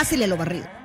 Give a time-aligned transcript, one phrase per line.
[0.00, 0.79] Pásele lo barrido.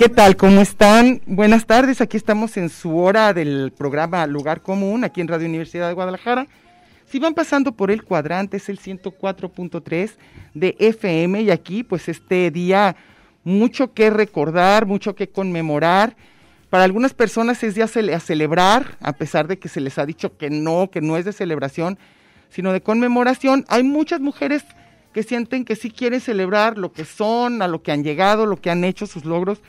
[0.00, 0.34] ¿Qué tal?
[0.38, 1.20] ¿Cómo están?
[1.26, 2.00] Buenas tardes.
[2.00, 6.46] Aquí estamos en su hora del programa Lugar Común, aquí en Radio Universidad de Guadalajara.
[7.04, 10.12] Si van pasando por el cuadrante, es el 104.3
[10.54, 12.96] de FM y aquí, pues este día,
[13.44, 16.16] mucho que recordar, mucho que conmemorar.
[16.70, 20.34] Para algunas personas es día a celebrar, a pesar de que se les ha dicho
[20.38, 21.98] que no, que no es de celebración,
[22.48, 23.66] sino de conmemoración.
[23.68, 24.64] Hay muchas mujeres
[25.12, 28.56] que sienten que sí quieren celebrar lo que son, a lo que han llegado, lo
[28.56, 29.60] que han hecho, sus logros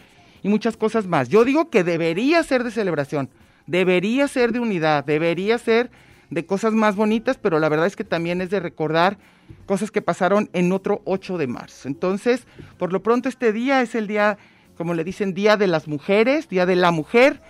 [0.43, 1.29] y muchas cosas más.
[1.29, 3.29] Yo digo que debería ser de celebración,
[3.67, 5.91] debería ser de unidad, debería ser
[6.29, 9.17] de cosas más bonitas, pero la verdad es que también es de recordar
[9.65, 11.87] cosas que pasaron en otro 8 de marzo.
[11.87, 12.47] Entonces,
[12.77, 14.37] por lo pronto este día es el día,
[14.77, 17.41] como le dicen, Día de las Mujeres, Día de la Mujer.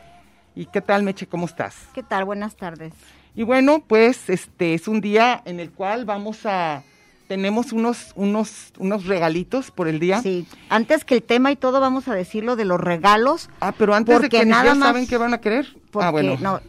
[0.56, 1.28] ¿Y qué tal, Meche?
[1.28, 1.76] ¿Cómo estás?
[1.94, 2.26] ¿Qué tal?
[2.26, 2.94] Buenas tardes.
[3.36, 6.84] Y bueno, pues este es un día en el cual vamos a
[7.32, 10.22] tenemos unos unos unos regalitos por el día.
[10.22, 13.50] Sí, antes que el tema y todo vamos a decir lo de los regalos.
[13.62, 15.66] Ah, pero antes de que nada más- saben qué van a querer.
[15.92, 16.36] Porque, ah, bueno.
[16.42, 16.60] no,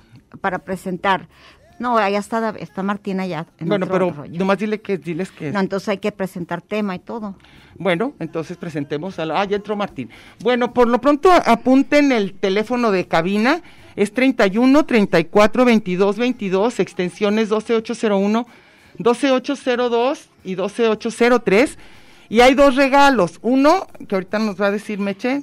[0.41, 1.27] para presentar.
[1.81, 3.49] No, allá está, está Martina ya.
[3.59, 4.39] en bueno, pero rollo.
[4.39, 7.35] nomás dile que diles que No, entonces hay que presentar tema y todo.
[7.77, 9.41] Bueno, entonces presentemos a la...
[9.41, 10.11] Ah, ya entró Martín.
[10.45, 13.63] Bueno, por lo pronto apunten el teléfono de cabina.
[13.97, 18.47] Es 31 34 22 22, extensiones 12801,
[18.99, 21.79] 12802 y 12803.
[22.29, 23.39] Y hay dos regalos.
[23.43, 25.43] Uno, que ahorita nos va a decir Meche.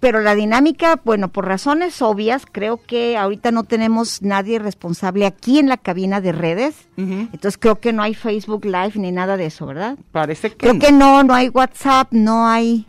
[0.00, 5.58] Pero la dinámica, bueno, por razones obvias, creo que ahorita no tenemos nadie responsable aquí
[5.58, 6.74] en la cabina de redes.
[6.98, 9.96] Ujú, Entonces creo que no hay Facebook Live ni nada de eso, ¿verdad?
[10.12, 10.80] Parece que, Creo no.
[10.80, 12.84] que no, no hay WhatsApp, no hay...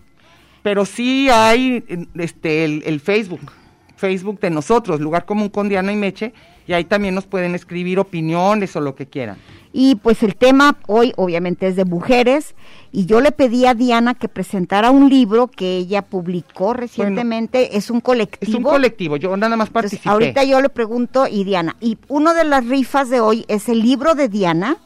[0.63, 1.81] Pero sí hay
[2.15, 3.53] este el, el Facebook,
[3.95, 6.33] Facebook de nosotros, Lugar Común con Diana y Meche,
[6.67, 9.37] y ahí también nos pueden escribir opiniones o lo que quieran.
[9.73, 12.55] Y pues el tema hoy obviamente es de mujeres
[12.91, 17.89] y yo le pedí a Diana que presentara un libro que ella publicó recientemente, es
[17.89, 18.51] un colectivo.
[18.51, 20.09] Es un colectivo, yo nada más Entonces, participé.
[20.09, 23.81] ahorita yo le pregunto y Diana, y una de las rifas de hoy es el
[23.81, 24.77] libro de Diana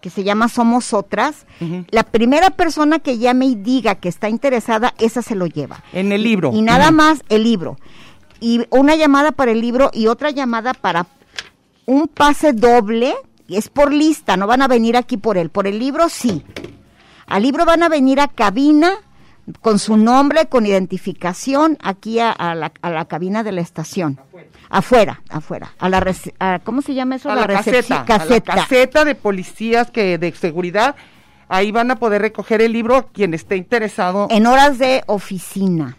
[0.00, 1.46] que se llama Somos Otras.
[1.90, 5.84] La primera persona que llame y diga que está interesada, esa se lo lleva.
[5.92, 6.52] En el libro.
[6.54, 7.76] Y nada más el libro.
[8.40, 11.06] Y una llamada para el libro y otra llamada para
[11.86, 13.14] un pase doble.
[13.50, 15.50] Y Es por lista, no van a venir aquí por él.
[15.50, 16.44] Por el libro sí.
[17.26, 18.92] Al libro van a venir a cabina
[19.60, 24.20] con su nombre, con identificación, aquí a, a la, a la cabina de la estación.
[24.68, 25.72] Afuera, afuera.
[25.80, 26.04] A la
[26.38, 27.28] a- ¿Cómo se llama eso?
[27.30, 30.94] a la recepci- caseta, a la caseta de policías que de seguridad.
[31.48, 34.28] Ahí van a poder recoger el libro quien esté interesado.
[34.30, 35.96] En horas de oficina.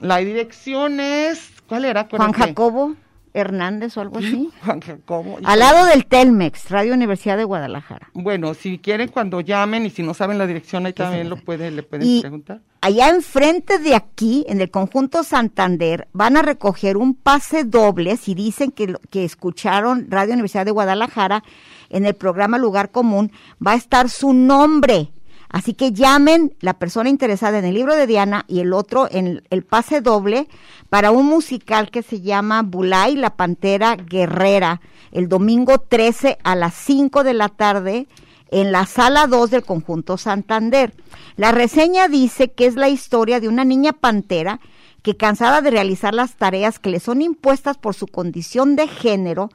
[0.00, 2.08] La dirección es, ¿cuál era?
[2.10, 2.32] Juan.
[2.32, 2.94] Jacobo
[3.34, 4.48] Hernández o algo así.
[4.62, 5.38] Jacobo.
[5.44, 8.08] Al lado del Telmex, Radio Universidad de Guadalajara.
[8.14, 11.76] Bueno, si quieren cuando llamen y si no saben la dirección ahí también lo pueden,
[11.76, 12.60] le pueden Y preguntar.
[12.80, 18.34] allá enfrente de aquí, en el conjunto Santander, van a recoger un pase doble si
[18.34, 21.42] dicen que, que escucharon Radio Universidad de Guadalajara
[21.90, 23.32] en el programa Lugar Común,
[23.64, 25.10] va a estar su nombre.
[25.54, 29.40] Así que llamen la persona interesada en el libro de Diana y el otro en
[29.50, 30.48] el pase doble
[30.90, 34.80] para un musical que se llama Bulay, la Pantera Guerrera,
[35.12, 38.08] el domingo 13 a las 5 de la tarde
[38.50, 40.92] en la sala 2 del conjunto Santander.
[41.36, 44.58] La reseña dice que es la historia de una niña pantera
[45.02, 49.50] que cansada de realizar las tareas que le son impuestas por su condición de género,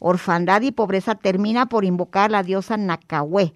[0.00, 3.54] orfandad y pobreza, termina por invocar a la diosa Nakahue,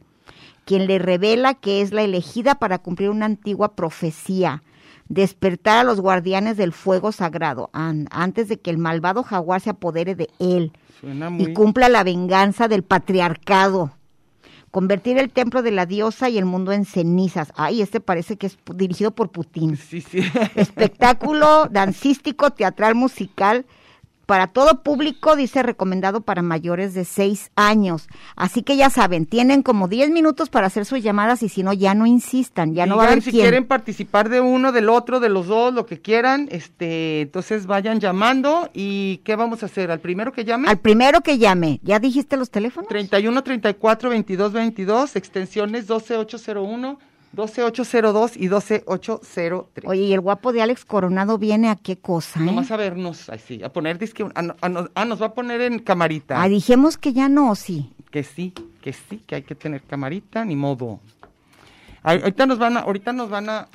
[0.69, 4.63] quien le revela que es la elegida para cumplir una antigua profecía,
[5.09, 9.71] despertar a los guardianes del fuego sagrado an- antes de que el malvado jaguar se
[9.71, 11.55] apodere de él Suena y muy...
[11.55, 13.93] cumpla la venganza del patriarcado.
[14.71, 17.51] Convertir el templo de la diosa y el mundo en cenizas.
[17.57, 19.79] Ay, este parece que es dirigido por Putin.
[19.79, 20.19] Sí, sí.
[20.55, 23.65] Espectáculo dancístico, teatral, musical.
[24.29, 28.09] Para todo público, dice recomendado para mayores de 6 años.
[28.37, 31.73] Así que ya saben, tienen como 10 minutos para hacer sus llamadas y si no,
[31.73, 33.45] ya no insistan, ya no va a haber si quién.
[33.45, 38.01] quieren participar de uno, del otro, de los dos, lo que quieran, este, entonces vayan
[38.01, 39.91] llamando y ¿qué vamos a hacer?
[39.91, 40.69] ¿Al primero que llame?
[40.69, 42.87] Al primero que llame, ¿ya dijiste los teléfonos?
[42.87, 46.99] 31 34 22 22, extensiones 12801,
[47.33, 49.85] 12802 y 12803.
[49.89, 52.45] Oye, y el guapo de Alex Coronado viene a qué cosa, eh?
[52.45, 55.35] Nomás a vernos, así, a poner disque, ah, no- ah, no- ah, nos va a
[55.35, 56.43] poner en camarita.
[56.43, 57.93] Ah, dijimos que ya no, sí.
[58.11, 61.01] Que sí, que sí, que hay que tener camarita, ni modo.
[62.03, 63.69] Ahorita nos van a, ahorita nos van a,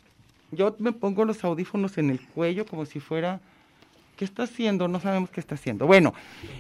[0.52, 3.40] yo me pongo los audífonos en el cuello como si fuera,
[4.24, 4.88] ¿qué está haciendo?
[4.88, 5.86] No sabemos qué está haciendo.
[5.86, 6.14] Bueno,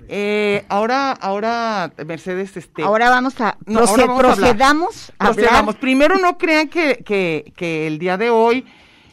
[0.09, 2.83] eh, ahora, ahora, Mercedes, este.
[2.83, 4.35] Ahora vamos a, No, proce- ahora vamos a hablar.
[4.57, 5.79] procedamos a hablar.
[5.79, 8.65] Primero, no crean que, que, que el día de hoy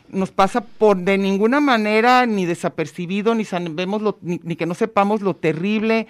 [0.09, 4.75] nos pasa por de ninguna manera ni desapercibido, ni sabemos lo, ni, ni que no
[4.75, 6.09] sepamos lo terrible,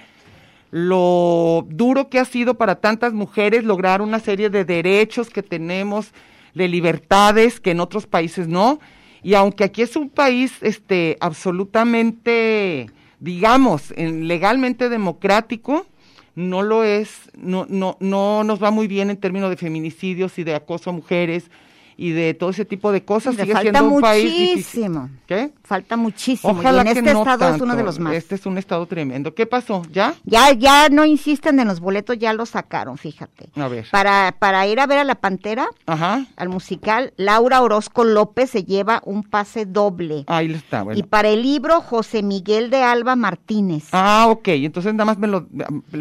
[0.71, 6.13] lo duro que ha sido para tantas mujeres lograr una serie de derechos que tenemos,
[6.55, 8.81] de libertades que en otros países no.
[9.23, 12.87] Y aunque aquí es un país este absolutamente,
[13.19, 15.87] digamos, en- legalmente democrático,
[16.35, 20.45] no lo es, no, no, no nos va muy bien en términos de feminicidios y
[20.45, 21.51] de acoso a mujeres
[22.00, 23.35] y de todo ese tipo de cosas.
[23.37, 24.55] Sigue falta siendo un país difícil.
[24.56, 25.11] muchísimo.
[25.26, 25.52] ¿Qué?
[25.62, 26.55] Falta muchísimo.
[26.55, 28.14] Ojalá y en que este no estado es uno de los más.
[28.14, 29.35] Este es un estado tremendo.
[29.35, 29.82] ¿Qué pasó?
[29.93, 30.14] ¿Ya?
[30.25, 33.50] Ya, ya no insisten en los boletos, ya los sacaron, fíjate.
[33.55, 33.87] A ver.
[33.91, 36.25] Para, para ir a ver a la Pantera, Ajá.
[36.37, 40.25] al musical, Laura Orozco López se lleva un pase doble.
[40.26, 40.99] Ahí está, bueno.
[40.99, 43.88] Y para el libro, José Miguel de Alba Martínez.
[43.93, 44.49] Ah, ok.
[44.49, 45.47] Entonces nada más me lo,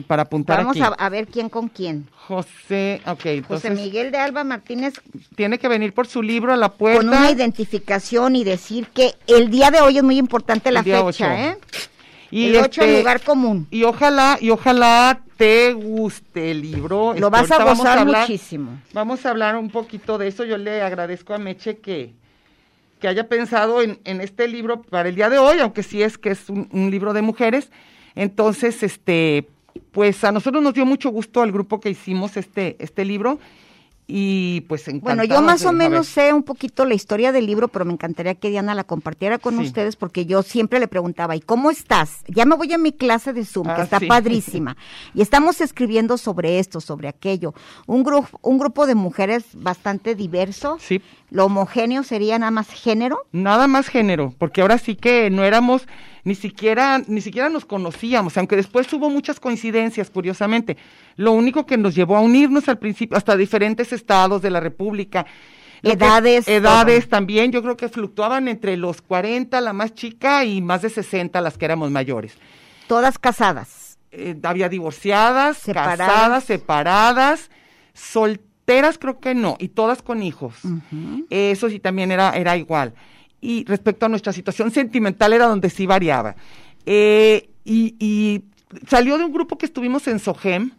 [0.07, 0.81] para apuntar Vamos aquí.
[0.81, 2.07] a, a ver quién con quién.
[2.29, 3.17] José, ok.
[3.17, 4.93] José Entonces Miguel de Alba Martínez
[5.35, 6.99] tiene que venir por su libro a la puerta.
[6.99, 11.49] con una identificación y decir que el día de hoy es muy importante la fecha.
[11.51, 11.57] ¿eh?
[12.31, 13.67] y el 8 este, lugar común.
[13.71, 17.13] Y ojalá, y ojalá te guste el libro.
[17.17, 18.79] Lo Este, vas a gozar hablar- muchísimo.
[18.93, 20.43] Vamos a hablar un poquito de eso.
[20.45, 22.13] Yo le agradezco a Meche que,
[22.99, 26.19] que haya pensado en, en este libro para el día de hoy, aunque sí es
[26.19, 27.71] que es un, un libro de mujeres.
[28.13, 29.47] Entonces, este,
[29.91, 33.39] pues a nosotros nos dio mucho gusto al grupo que hicimos este, este libro.
[34.11, 37.85] Y pues Bueno, yo más o menos sé un poquito la historia del libro, pero
[37.85, 39.61] me encantaría que Diana la compartiera con Sí.
[39.65, 42.23] ustedes porque yo siempre le preguntaba, ¿y cómo estás?
[42.27, 44.07] Ya me voy a mi clase de Zoom, que Ah, está sí.
[44.07, 44.77] padrísima.
[45.13, 47.53] Y estamos escribiendo sobre esto, sobre aquello.
[47.85, 50.77] Un, grupo un grupo de mujeres bastante diverso.
[50.79, 51.03] Sí.
[51.29, 53.19] Lo homogéneo sería nada más género.
[53.31, 55.87] Nada más género, porque ahora sí que no éramos,
[56.23, 60.77] ni siquiera, ni siquiera nos conocíamos, aunque después hubo muchas coincidencias, curiosamente.
[61.19, 65.25] Lo único que nos llevó a unirnos al principio, hasta diferentes estados de la República.
[65.81, 67.09] Lo que- Edades, edades todo.
[67.09, 71.41] también, yo creo que fluctuaban entre los 40, la más chica, y más de 60,
[71.41, 72.37] las que éramos mayores.
[72.87, 73.97] Todas casadas.
[74.11, 75.97] Eh, había divorciadas, Separadas.
[76.07, 77.49] casadas, separadas,
[77.93, 80.55] solteras creo que no, y todas con hijos.
[81.29, 82.93] Eso sí también era, era igual.
[83.41, 86.35] Y respecto a nuestra situación sentimental era donde sí variaba.
[86.85, 88.43] Eh, y, y
[88.87, 90.71] salió de un grupo que estuvimos en Sogem,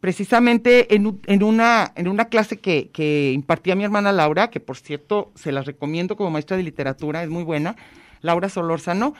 [0.00, 4.76] precisamente en, en, una, en una clase que, que impartía mi hermana Laura, que por
[4.78, 7.76] cierto se las recomiendo como maestra de literatura, es muy buena,
[8.22, 9.14] Laura Solórzano.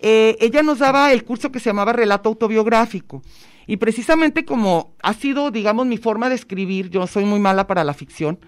[0.00, 3.22] Eh, ella nos daba el curso que se llamaba Relato Autobiográfico.
[3.66, 7.84] Y precisamente como ha sido, digamos, mi forma de escribir, yo soy muy mala para
[7.84, 8.38] la ficción.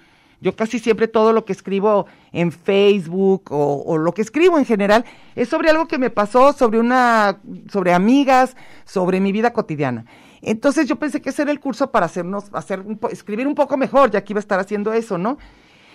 [0.43, 4.65] Yo casi siempre todo lo que escribo en Facebook o, o lo que escribo en
[4.65, 5.05] general
[5.37, 8.57] es sobre algo que me pasó, sobre una, sobre amigas,
[8.87, 10.07] sobre mi vida cotidiana.
[10.43, 13.77] Entonces yo pensé que ese era el curso para hacernos, hacer un escribir un poco
[13.77, 15.39] mejor, ya que iba a estar haciendo eso, ¿no?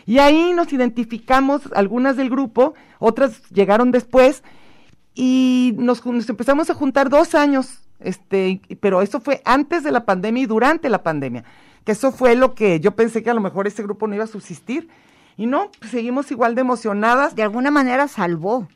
[0.05, 4.43] Y ahí nos identificamos, algunas del grupo, otras llegaron después,
[5.15, 10.05] y nos, nos empezamos a juntar dos años, este, pero eso fue antes de la
[10.05, 11.43] pandemia y durante la pandemia,
[11.83, 14.25] que eso fue lo que yo pensé que a lo mejor ese grupo no iba
[14.25, 14.89] a subsistir,
[15.37, 18.67] y no, pues seguimos igual de emocionadas, De alguna manera salvó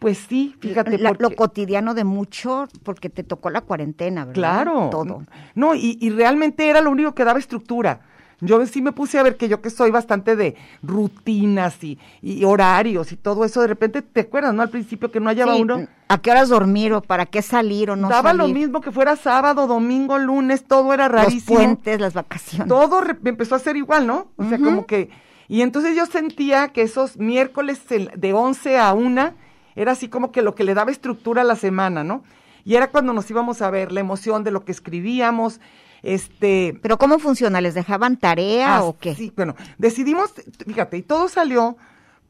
[0.00, 4.34] pues sí, fíjate, la- lo cotidiano de mucho, porque te tocó la cuarentena, ¿verdad?
[4.34, 4.88] Claro.
[4.90, 5.24] Todo.
[5.54, 8.00] No, y, y realmente era lo único que daba estructura.
[8.42, 12.44] Yo sí me puse a ver que yo que soy bastante de rutinas y, y
[12.44, 14.62] horarios y todo eso, de repente te acuerdas, ¿no?
[14.62, 15.86] Al principio que no hallaba Sí, uno.
[16.08, 18.54] ¿A qué horas dormir o para qué salir o no Daba lo salir?
[18.56, 21.56] mismo que fuera sábado, domingo, lunes, todo era Los rarísimo.
[21.58, 22.68] puentes, las vacaciones.
[22.68, 24.28] todo re- me empezó a ser igual, ¿no?
[24.36, 25.10] O sea, como que...
[25.48, 27.80] Y entonces yo sentía que esos miércoles
[28.16, 29.32] de 11 a 1
[29.76, 32.22] era así como que lo que le daba estructura a la semana, ¿no?
[32.64, 35.60] Y era cuando nos íbamos a ver la emoción de lo que escribíamos,
[36.02, 36.78] este...
[36.82, 37.60] ¿Pero cómo funciona?
[37.60, 39.14] ¿Les dejaban tarea Ah, o qué?
[39.14, 40.32] Sí, bueno, decidimos,
[40.66, 41.76] fíjate, y todo salió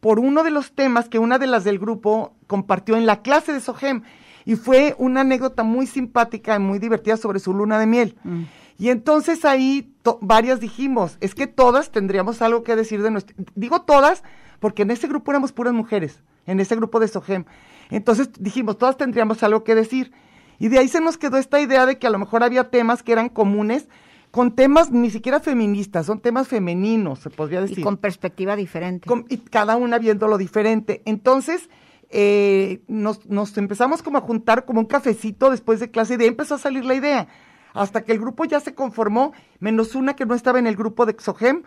[0.00, 3.52] por uno de los temas que una de las del grupo compartió en la clase
[3.52, 4.02] de Sogem.
[4.46, 8.16] Y fue una anécdota muy simpática y muy divertida sobre su luna de miel.
[8.24, 8.44] Mm.
[8.78, 9.92] Y entonces ahí
[10.22, 13.36] varias dijimos, es que todas tendríamos algo que decir de nuestro...
[13.54, 14.22] Digo todas
[14.58, 17.44] porque en ese grupo éramos puras mujeres, en ese grupo de Sogem.
[17.90, 20.12] Entonces dijimos, todas tendríamos algo que decir.
[20.58, 23.02] Y de ahí se nos quedó esta idea de que a lo mejor había temas
[23.02, 23.88] que eran comunes
[24.30, 27.80] con temas ni siquiera feministas, son temas femeninos, se podría decir.
[27.80, 29.08] Y con perspectiva diferente.
[29.08, 31.02] Con- y cada una viéndolo diferente.
[31.04, 31.68] Entonces,
[32.10, 36.24] eh, nos, nos empezamos como a juntar como un cafecito después de clase y de
[36.24, 37.26] ahí empezó a salir la idea.
[37.72, 41.06] Hasta que el grupo ya se conformó, menos una que no estaba en el grupo
[41.06, 41.62] de Sogem,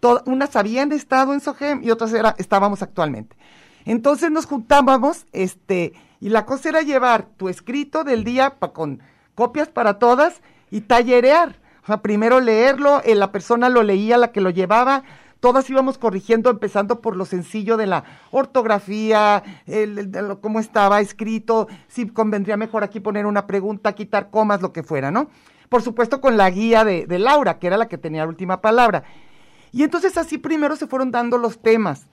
[0.00, 3.36] to- unas habían estado en Sogem y otras era, estábamos actualmente.
[3.84, 9.00] Entonces nos juntábamos, este, y la cosa era llevar tu escrito del día pa- con
[9.34, 11.56] copias para todas y tallerear.
[11.82, 15.02] O sea, primero leerlo, eh, la persona lo leía, la que lo llevaba,
[15.40, 21.68] todas íbamos corrigiendo, empezando por lo sencillo de la ortografía, el, el- cómo estaba escrito,
[21.88, 25.28] si convendría mejor aquí poner una pregunta, quitar comas, lo que fuera, ¿no?
[25.68, 28.62] Por supuesto con la guía de, de Laura, que era la que tenía la última
[28.62, 29.04] palabra.
[29.72, 32.06] Y entonces así primero se fueron dando los temas.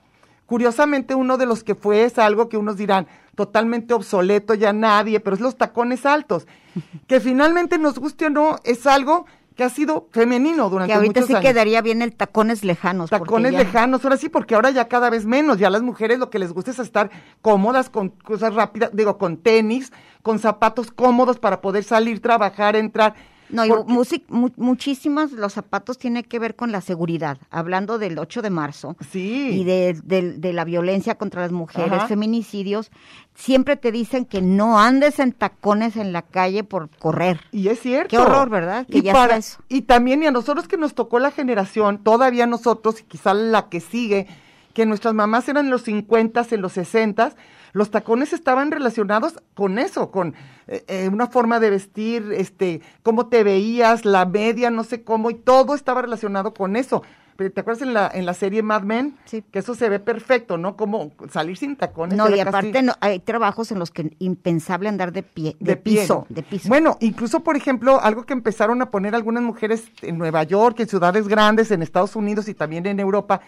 [0.51, 5.21] Curiosamente, uno de los que fue es algo que unos dirán totalmente obsoleto, ya nadie,
[5.21, 6.45] pero es los tacones altos,
[7.07, 11.21] que finalmente nos guste o no, es algo que ha sido femenino durante que ahorita
[11.21, 11.45] muchos sí años.
[11.45, 13.09] quedaría bien el tacones lejanos.
[13.09, 16.29] Tacones ya- lejanos, ahora sí, porque ahora ya cada vez menos, ya las mujeres lo
[16.29, 17.09] que les gusta es estar
[17.41, 23.15] cómodas con cosas rápidas, digo, con tenis, con zapatos cómodos para poder salir, trabajar, entrar.
[23.51, 27.37] No, y Porque- music- mu- muchísimos los zapatos tienen que ver con la seguridad.
[27.49, 29.49] Hablando del 8 de marzo Sí.
[29.61, 32.07] y de, de- de la violencia contra las mujeres, Ajá.
[32.07, 32.91] feminicidios,
[33.35, 37.39] siempre te dicen que no andes en tacones en la calle por correr.
[37.51, 38.09] Y es cierto.
[38.09, 38.85] Qué horror, ¿verdad?
[38.87, 39.39] Que y, ya para-
[39.69, 43.69] y también, y a nosotros que nos tocó la generación, todavía nosotros, y quizá la
[43.69, 44.27] que sigue,
[44.73, 47.33] que nuestras mamás eran en los 50, en los 60,
[47.73, 50.35] los tacones estaban relacionados con eso, con
[50.67, 55.29] eh, eh, una forma de vestir, este, cómo te veías, la media, no sé cómo,
[55.29, 57.03] y todo estaba relacionado con eso.
[57.37, 59.17] Pero, ¿Te acuerdas en la, en la serie Mad Men?
[59.25, 59.41] Sí.
[59.51, 60.75] Que eso se ve perfecto, ¿no?
[60.75, 62.17] Como salir sin tacones.
[62.17, 65.77] No, y casi- aparte no, hay trabajos en los que impensable andar de pie, de,
[65.77, 66.35] pie, piso, ¿no?
[66.35, 66.67] de piso.
[66.67, 70.89] Bueno, incluso, por ejemplo, algo que empezaron a poner algunas mujeres en Nueva York, en
[70.89, 73.41] ciudades grandes, en Estados Unidos y también en Europa,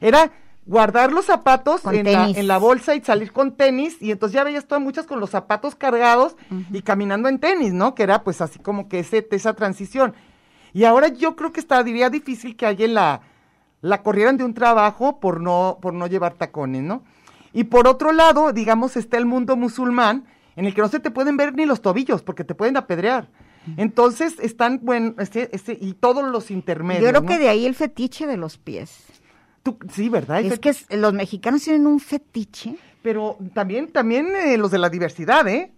[0.00, 0.30] era
[0.66, 2.36] guardar los zapatos en la, tenis.
[2.36, 5.30] en la bolsa y salir con tenis, y entonces ya veías todas muchas con los
[5.30, 6.36] zapatos cargados
[6.72, 7.94] y caminando en tenis, ¿no?
[7.94, 10.14] Que era pues así como que ese, esa transición.
[10.72, 13.22] Y ahora yo creo que estaría difícil que alguien la,
[13.80, 17.02] la corrieran de un trabajo por no, por no llevar tacones, ¿no?
[17.52, 20.26] Y por otro lado, digamos, está el mundo musulmán,
[20.56, 23.28] en el que no se te pueden ver ni los tobillos, porque te pueden apedrear.
[23.76, 27.04] Entonces están, bueno, este, este, y todos los intermedios.
[27.04, 27.28] Yo creo ¿no?
[27.28, 29.09] que de ahí el fetiche de los pies.
[29.62, 30.40] Tú- sí, ¿verdad?
[30.40, 32.76] Es que los mexicanos tienen un fetiche.
[33.02, 35.72] Pero también, también eh, los de la diversidad, ¿eh?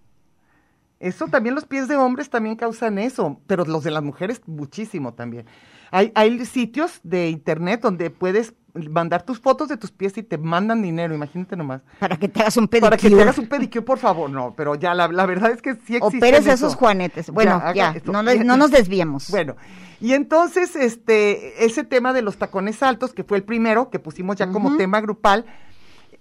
[0.98, 5.14] Eso también los pies de hombres también causan eso, pero los de las mujeres muchísimo
[5.14, 5.46] también.
[5.90, 10.38] Hay, hay sitios de internet donde puedes mandar tus fotos de tus pies y te
[10.38, 11.82] mandan dinero, imagínate nomás.
[11.98, 12.90] Para que te hagas un pedicure.
[12.90, 15.60] Para que te hagas un pedicure, por favor, no, pero ya la, la verdad es
[15.60, 16.16] que sí existe.
[16.18, 17.30] Operes esos juanetes.
[17.30, 19.30] Bueno, ya, no, le- no nos desviemos.
[19.30, 19.56] Bueno,
[20.00, 24.36] y entonces, este, ese tema de los tacones altos, que fue el primero que pusimos
[24.36, 25.44] ya como tema grupal,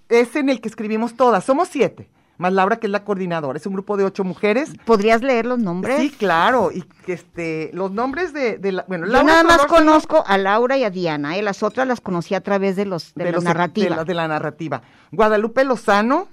[0.08, 1.42] es en el que escribimos todas.
[1.44, 2.08] Somos siete,
[2.38, 3.56] más Laura, que es la coordinadora.
[3.56, 4.72] Es un grupo de ocho mujeres.
[4.84, 6.00] ¿Podrías leer los nombres?
[6.00, 10.24] Sí, claro, y este, los nombres de, de la, bueno, Yo Laura nada más conozco
[10.26, 11.42] a Laura y a Diana, ¿eh?
[11.42, 13.90] las otras las conocí a través de los de, la los- narrativa.
[13.90, 14.82] De la, de la narrativa.
[15.12, 16.28] Guadalupe Lozano,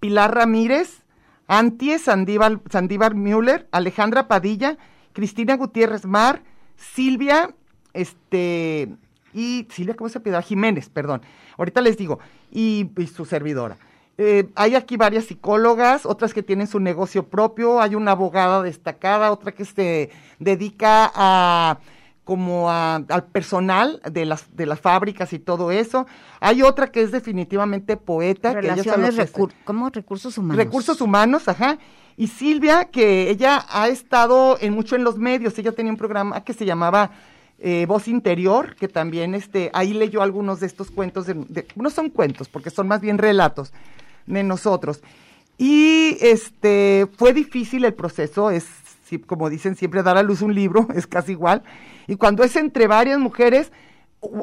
[0.00, 1.02] Pilar Ramírez,
[1.46, 4.76] Antie Sandívar, Sandívar Müller, Alejandra Padilla,
[5.12, 6.42] Cristina Gutiérrez Mar,
[6.76, 7.54] Silvia,
[7.92, 8.88] este,
[9.32, 10.40] y Silvia, ¿cómo se pide?
[10.42, 11.22] Jiménez, perdón.
[11.56, 12.18] Ahorita les digo,
[12.50, 13.76] y, y su servidora.
[14.16, 19.32] Eh, hay aquí varias psicólogas, otras que tienen su negocio propio, hay una abogada destacada,
[19.32, 21.78] otra que se dedica a
[22.22, 26.06] como a- al personal de las de las fábricas y todo eso.
[26.40, 29.90] Hay otra que es definitivamente poeta, que ella Relaciones, recur- ¿cómo?
[29.90, 30.56] Recursos humanos.
[30.64, 31.76] Recursos humanos, ajá.
[32.16, 36.42] Y Silvia, que ella ha estado en mucho en los medios, ella tenía un programa
[36.44, 37.10] que se llamaba
[37.58, 41.88] eh, Voz Interior, que también este, ahí leyó algunos de estos cuentos, de, de- no
[41.90, 43.72] son cuentos, porque son más bien relatos
[44.26, 45.02] de nosotros.
[45.58, 48.66] Y este fue difícil el proceso, es
[49.26, 51.62] como dicen siempre, dar a luz un libro, es casi igual.
[52.06, 53.72] Y cuando es entre varias mujeres,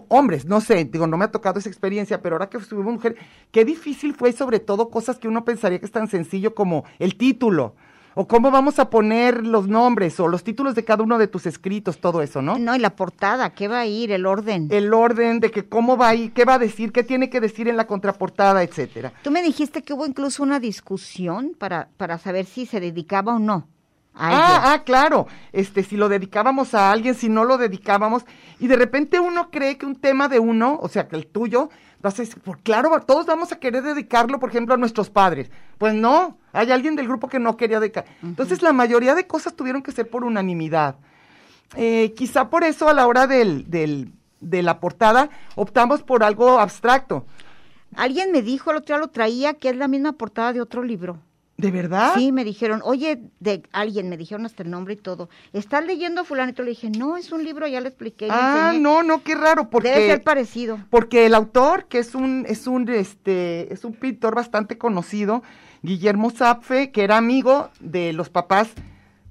[0.07, 3.15] hombres, no sé, digo, no me ha tocado esa experiencia, pero ahora que estuvimos mujer,
[3.51, 7.15] qué difícil fue sobre todo cosas que uno pensaría que es tan sencillo como el
[7.15, 7.75] título,
[8.13, 11.45] o cómo vamos a poner los nombres, o los títulos de cada uno de tus
[11.45, 12.57] escritos, todo eso, ¿no?
[12.57, 14.11] No, y la portada, ¿qué va a ir?
[14.11, 14.67] El orden.
[14.71, 17.67] El orden de que cómo va ahí, qué va a decir, qué tiene que decir
[17.67, 19.13] en la contraportada, etcétera.
[19.23, 23.39] Tú me dijiste que hubo incluso una discusión para, para saber si se dedicaba o
[23.39, 23.67] no
[24.13, 24.29] a.
[24.29, 25.27] Ah, ah, claro.
[25.51, 28.25] Este, si lo dedicábamos a alguien, si no lo dedicábamos,
[28.59, 31.69] y de repente uno cree que un tema de uno, o sea, que el tuyo,
[32.03, 35.51] a decir, por claro, todos vamos a querer dedicarlo, por ejemplo, a nuestros padres.
[35.77, 38.05] Pues no, hay alguien del grupo que no quería dedicar.
[38.23, 40.95] Entonces, la mayoría de cosas tuvieron que ser por unanimidad.
[41.75, 46.59] Eh, quizá por eso a la hora del, del, de la portada optamos por algo
[46.59, 47.25] abstracto.
[47.95, 50.83] Alguien me dijo, el otro día lo traía, que es la misma portada de otro
[50.83, 51.19] libro.
[51.57, 52.13] ¿De verdad?
[52.15, 55.29] Sí, me dijeron, oye, de alguien, me dijeron hasta el nombre y todo.
[55.53, 56.63] ¿Estás leyendo fulanito?
[56.63, 58.27] Le dije, no, es un libro, ya le expliqué.
[58.31, 58.81] Ah, enseñé".
[58.81, 59.89] no, no, qué raro, porque...
[59.89, 60.79] Debe ser parecido.
[60.89, 65.43] Porque el autor, que es un, es un, este, es un pintor bastante conocido,
[65.83, 68.69] Guillermo Zapfe, que era amigo de los papás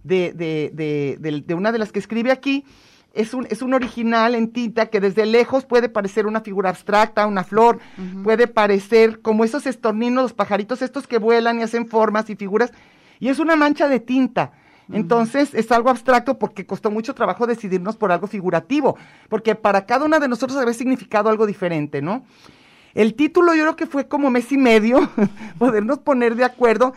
[0.02, 2.64] de, de, de, de- una de las que escribe aquí,
[3.12, 7.26] es un, es un original en tinta que desde lejos puede parecer una figura abstracta,
[7.26, 7.78] una flor,
[8.22, 12.72] puede parecer como esos estorninos, los pajaritos estos que vuelan y hacen formas y figuras,
[13.18, 14.52] y es una mancha de tinta.
[14.92, 18.96] Entonces es algo abstracto porque costó mucho trabajo decidirnos por algo figurativo,
[19.28, 22.24] porque para cada una de nosotros había significado algo diferente, ¿no?
[22.94, 25.08] El título yo creo que fue como mes y medio
[25.58, 26.92] podernos poner de acuerdo.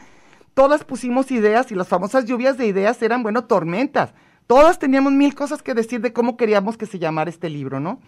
[0.53, 4.13] Todas pusimos ideas y las famosas lluvias de ideas eran, bueno, tormentas.
[4.47, 7.99] Todas teníamos mil cosas que decir de cómo queríamos que se llamara este libro, ¿no?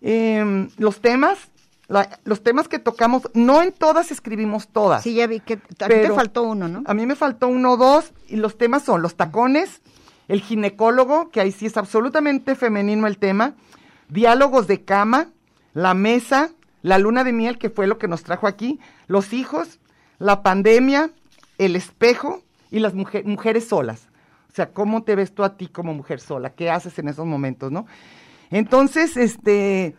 [0.00, 1.38] Em, los temas,
[1.88, 5.02] la- los temas que tocamos, no en todas escribimos todas.
[5.02, 6.82] Sí, ya vi que a ti te faltó uno, ¿no?
[6.86, 9.80] A mí me faltó uno o dos, y los temas son los tacones,
[10.28, 13.54] el ginecólogo, que ahí sí es absolutamente femenino el tema,
[14.08, 15.28] diálogos de cama,
[15.74, 16.50] la mesa,
[16.82, 19.78] la luna de miel, que fue lo que nos trajo aquí, los hijos,
[20.18, 21.10] la pandemia,
[21.58, 24.08] el espejo y las mujer- mujeres solas.
[24.50, 26.50] O sea, ¿cómo te ves tú a ti como mujer sola?
[26.50, 27.86] ¿Qué haces en esos momentos, no?
[28.50, 29.94] Entonces, este,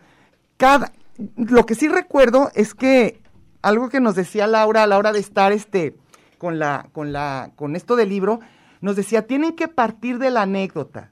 [0.56, 0.92] cada,
[1.36, 3.20] lo que sí recuerdo es que
[3.62, 5.96] algo que nos decía Laura a la hora de estar, este,
[6.38, 8.40] con la, con la, con esto del libro,
[8.80, 11.10] nos decía, tienen que partir de la anécdota.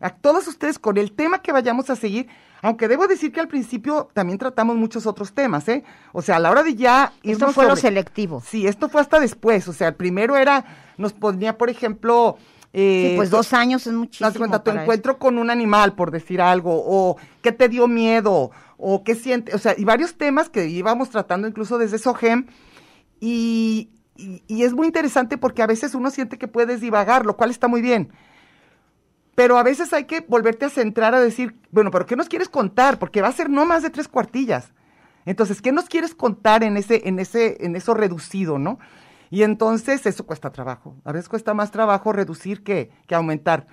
[0.00, 2.28] A todos ustedes, con el tema que vayamos a seguir,
[2.62, 5.82] aunque debo decir que al principio también tratamos muchos otros temas, ¿eh?
[6.12, 8.42] O sea, a la hora de ya Esto fue lo selectivo.
[8.46, 9.66] Sí, esto fue hasta después.
[9.68, 10.64] O sea, el primero era,
[10.98, 12.36] nos ponía, por ejemplo,
[12.72, 14.30] eh, Sí, pues dos años es muchísimo.
[14.36, 19.04] Cuenta, tu encuentro con un animal, por decir algo, o qué te dio miedo, o
[19.04, 22.46] qué siente, o sea, y varios temas que íbamos tratando incluso desde SOGEM,
[23.18, 27.36] y, y, y es muy interesante porque a veces uno siente que puedes divagar, lo
[27.36, 28.12] cual está muy bien.
[29.40, 32.50] Pero a veces hay que volverte a centrar a decir, bueno, pero ¿qué nos quieres
[32.50, 32.98] contar?
[32.98, 34.74] Porque va a ser no más de tres cuartillas.
[35.24, 38.78] Entonces, ¿qué nos quieres contar en ese, en ese, en eso reducido, no?
[39.30, 40.94] Y entonces eso cuesta trabajo.
[41.06, 43.66] A veces cuesta más trabajo reducir que, que aumentar.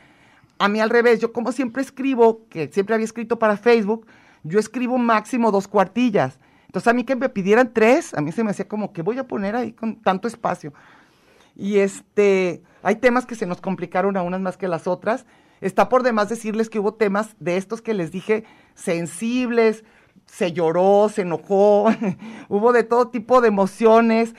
[0.58, 4.08] A mí al revés, yo como siempre escribo, que siempre había escrito para Facebook,
[4.44, 6.40] yo escribo máximo dos cuartillas.
[6.68, 9.18] Entonces a mí que me pidieran tres, a mí se me hacía como que voy
[9.18, 10.74] a poner ahí con tanto espacio.
[11.58, 15.26] Y este, hay temas que se nos complicaron a unas más que las otras.
[15.62, 18.44] Está por demás decirles que hubo temas de estos que les dije
[18.76, 19.84] sensibles,
[20.26, 21.86] se lloró, se enojó,
[22.50, 24.34] hubo de todo tipo de emociones.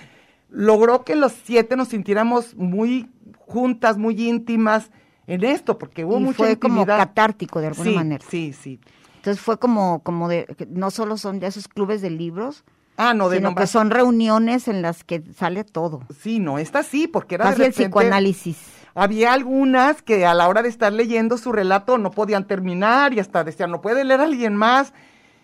[0.51, 4.91] Logró que los siete nos sintiéramos muy juntas, muy íntimas
[5.27, 8.25] en esto, porque hubo y mucha fue como catártico de alguna sí, manera.
[8.31, 8.81] Sí, sí.
[9.17, 12.65] Entonces fue como, como de, no solo son de esos clubes de libros,
[13.01, 16.01] Ah, no, de sino nomás- que son reuniones en las que sale todo.
[16.21, 18.59] Sí, no, esta sí, porque era de Casi el repente- psicoanálisis.
[18.99, 23.21] Había algunas que a la hora de estar leyendo su relato no podían terminar y
[23.21, 24.93] hasta decían, no puede leer a alguien más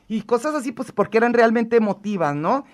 [0.08, 2.64] y cosas así, pues porque eran realmente emotivas, ¿no?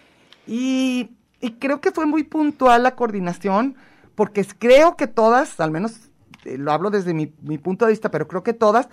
[0.47, 3.77] Y, y creo que fue muy puntual la coordinación,
[4.15, 6.11] porque creo que todas, al menos
[6.45, 8.89] eh, lo hablo desde mi, mi punto de vista, pero creo que todas,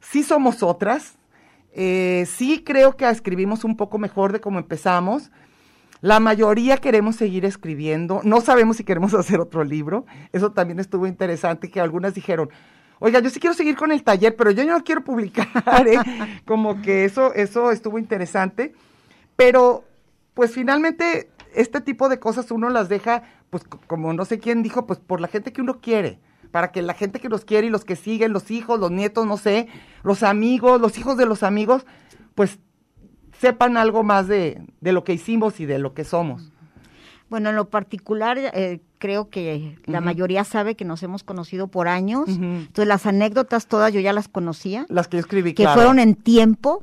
[0.00, 1.14] sí somos otras,
[1.72, 5.30] eh, sí creo que escribimos un poco mejor de cómo empezamos.
[6.00, 11.06] La mayoría queremos seguir escribiendo, no sabemos si queremos hacer otro libro, eso también estuvo
[11.06, 12.50] interesante, que algunas dijeron,
[12.98, 15.48] oiga, yo sí quiero seguir con el taller, pero yo no quiero publicar,
[15.86, 15.98] ¿eh?".
[16.46, 18.72] como que eso, eso estuvo interesante,
[19.36, 19.84] pero
[20.34, 24.86] pues finalmente este tipo de cosas uno las deja, pues como no sé quién dijo,
[24.86, 26.18] pues por la gente que uno quiere,
[26.50, 29.26] para que la gente que nos quiere y los que siguen, los hijos, los nietos,
[29.26, 29.68] no sé,
[30.02, 31.86] los amigos, los hijos de los amigos,
[32.34, 32.58] pues
[33.40, 36.52] sepan algo más de, de lo que hicimos y de lo que somos.
[37.30, 41.86] Bueno, en lo particular, eh, creo que la mayoría sabe que nos hemos conocido por
[41.86, 42.28] años.
[42.28, 45.76] Entonces, las anécdotas todas yo ya las conocía, Las que yo escribí, que claro.
[45.76, 46.82] fueron en tiempo.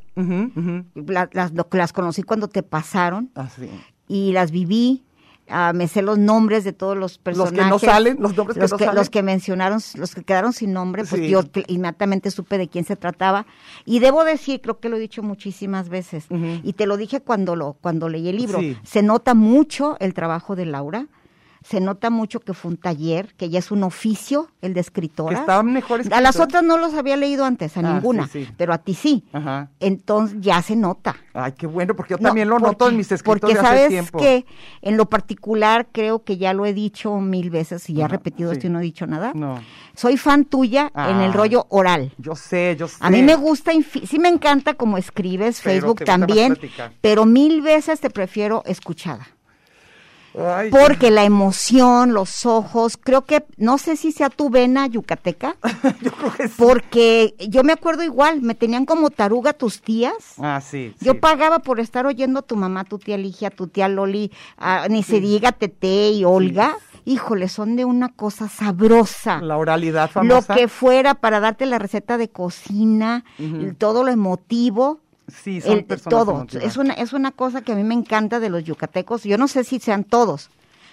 [0.95, 3.69] La- las, las conocí cuando te pasaron Ah, sí.
[4.07, 5.03] y las viví.
[5.49, 7.57] Ah, me sé los nombres de todos los Los personajes.
[7.59, 8.97] que no salen, los nombres que los no que, salen.
[8.99, 11.29] los que mencionaron, los que quedaron sin nombre, pues Sí.
[11.29, 13.45] yo inmediatamente supe de quién se trataba.
[13.85, 17.55] Y debo decir, creo que lo he dicho muchísimas veces, y te lo dije cuando
[17.55, 18.77] lo cuando leí el libro, Sí.
[18.83, 21.07] se nota mucho el trabajo de Laura,
[21.67, 25.35] se nota mucho que fue un taller, que ya es un oficio, el de escritora.
[25.35, 28.45] Que estaba mejor a las otras no los había leído antes, a Ah, ninguna, sí,
[28.45, 28.51] sí.
[28.55, 29.25] pero a ti sí.
[29.33, 29.69] Ajá.
[29.81, 31.17] Entonces ya se nota.
[31.33, 33.59] Ay, qué bueno, porque yo No, también lo porque- noto en mis escritos Porque de
[33.59, 34.17] hace sabes tiempo.
[34.17, 34.45] que
[34.81, 38.49] en lo particular creo que ya lo he dicho mil veces y ya he repetido
[38.51, 38.55] sí.
[38.57, 39.33] esto y no he dicho nada.
[39.35, 39.59] No,
[39.93, 41.33] Soy fan tuya en el Ah.
[41.33, 42.13] rollo oral.
[42.17, 42.95] yo sé, yo sé.
[43.01, 43.71] A mí me gusta,
[44.05, 46.57] sí me encanta como escribes, Pero Facebook también,
[47.01, 49.27] pero mil veces te prefiero escuchada.
[50.37, 55.57] Ay, Porque la emoción, los ojos, creo que, no sé si sea tu vena yucateca,
[56.01, 56.53] yo creo que sí.
[56.57, 60.13] porque yo me acuerdo igual, me tenían como taruga tus tías.
[60.37, 60.93] Ah, sí.
[61.01, 61.19] Yo sí.
[61.19, 65.03] pagaba por estar oyendo a tu mamá, tu tía Ligia, tu tía Loli, ah, ni
[65.03, 66.77] se diga Tete y Olga.
[67.05, 69.39] Híjole, son de una cosa sabrosa.
[69.41, 70.55] La oralidad Lo famosa.
[70.55, 74.99] que fuera para darte la receta de cocina, y todo lo emotivo.
[75.27, 76.31] Sí, son el- personas todo.
[76.35, 76.65] emotivas.
[76.65, 79.23] Es una, es una cosa que a mí me encanta de los yucatecos.
[79.23, 80.49] Yo no sé si sean todos,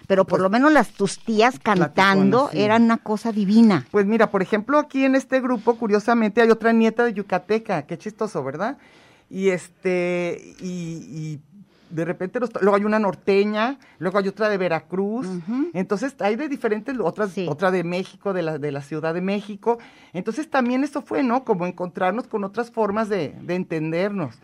[0.08, 2.60] pero por Pues, lo menos las tus tías cantando sí.
[2.60, 3.86] eran una cosa divina.
[3.90, 7.96] Pues mira, por ejemplo, aquí en este grupo, curiosamente, hay otra nieta de Yucateca, qué
[7.96, 8.76] chistoso, ¿verdad?
[9.30, 11.40] Y este, y, y
[11.94, 15.26] de repente, los- luego hay una norteña, luego hay otra de Veracruz,
[15.72, 17.46] entonces hay de diferentes, otras, Sí.
[17.48, 19.78] otra de México, de la, de la Ciudad de México,
[20.12, 21.44] entonces también eso fue, ¿no?
[21.44, 24.36] Como encontrarnos con otras formas de, de entendernos.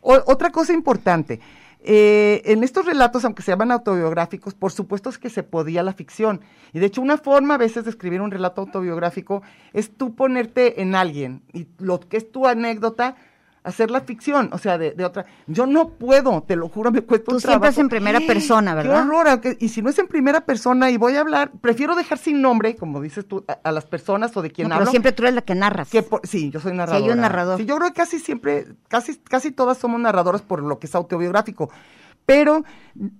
[0.00, 1.40] O- otra cosa importante,
[1.80, 5.92] eh, en estos relatos, aunque se llaman autobiográficos, por supuesto es que se podía la
[5.92, 6.40] ficción.
[6.72, 9.42] Y de hecho, una forma a veces de escribir un relato autobiográfico
[9.72, 13.14] es tú ponerte en alguien y lo que es tu anécdota,
[13.68, 15.26] hacer la ficción, o sea, de, de otra.
[15.46, 18.74] Yo no puedo, te lo juro, me cuesta Tú un siempre es en primera persona,
[18.74, 19.02] ¿verdad?
[19.02, 21.94] Qué horror, aunque- y si no es en primera persona y voy a hablar, prefiero
[21.94, 24.80] dejar sin nombre, como dices tú, a, a las personas o de quien No, pero
[24.82, 24.90] hablo.
[24.90, 25.88] siempre tú eres la que narras.
[25.90, 27.04] Que por- sí, yo soy narradora.
[27.04, 27.58] hay un narrador.
[27.58, 30.94] Sí, yo creo que casi siempre, casi, casi todas somos narradoras por lo que es
[30.94, 31.70] autobiográfico.
[32.26, 32.62] Pero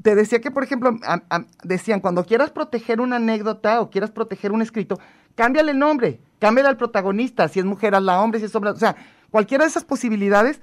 [0.02, 4.10] te decía que, por ejemplo, a- a- decían, cuando quieras proteger una anécdota o quieras
[4.10, 4.98] proteger un escrito,
[5.34, 8.76] cámbiale el nombre, cámbiale al protagonista, si es mujer, hazla hombre, si es hombre, o
[8.76, 8.96] sea,
[9.30, 10.60] cualquiera de esas posibilidades,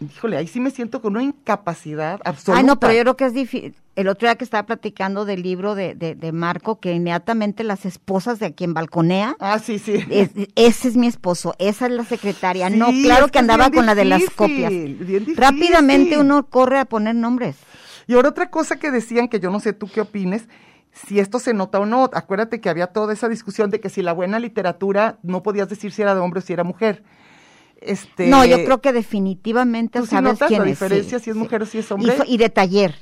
[0.00, 2.58] híjole, ahí sí me siento con una incapacidad absoluta.
[2.60, 3.74] Ay, no, pero yo creo que es difícil.
[3.96, 7.84] El otro día que estaba platicando del libro de, de, de Marco, que inmediatamente las
[7.86, 10.04] esposas de quien balconea, Ah, sí, sí.
[10.10, 12.70] es- ese es mi esposo, esa es la secretaria.
[12.70, 14.70] no, claro es que andaba con la de las copias.
[14.70, 15.36] bien difícil.
[15.36, 17.56] Rápidamente uno corre a poner nombres.
[18.08, 20.48] Y ahora otra cosa que decían, que yo no sé tú qué opines,
[20.92, 22.10] si esto se nota o no.
[22.12, 25.92] Acuérdate que había toda esa discusión de que si la buena literatura no podías decir
[25.92, 27.02] si era de hombre o si era mujer.
[27.80, 30.72] Este, No, yo creo que definitivamente ¿tú sí sabes notas quién la es.
[30.78, 32.16] diferencia si es mujer o si es hombre?
[32.26, 32.94] Y, de taller.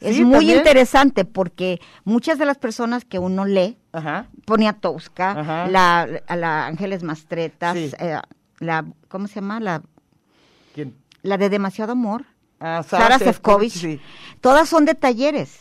[0.00, 0.58] Es Sí, muy también.
[0.58, 4.26] interesante porque muchas de las personas que uno lee, Ajá.
[4.44, 5.68] ponía Tosca, Ajá.
[5.68, 7.92] la, a la Ángeles Mastretas, Sí.
[8.00, 8.18] eh,
[8.58, 9.60] la, ¿cómo se llama?
[9.60, 9.82] La,
[10.74, 10.94] ¿Quién?
[11.22, 12.24] la de Demasiado Amor.
[12.58, 14.00] Ah, Sara Sefcovic, Sefcovic, sí.
[14.40, 15.60] todas son de talleres.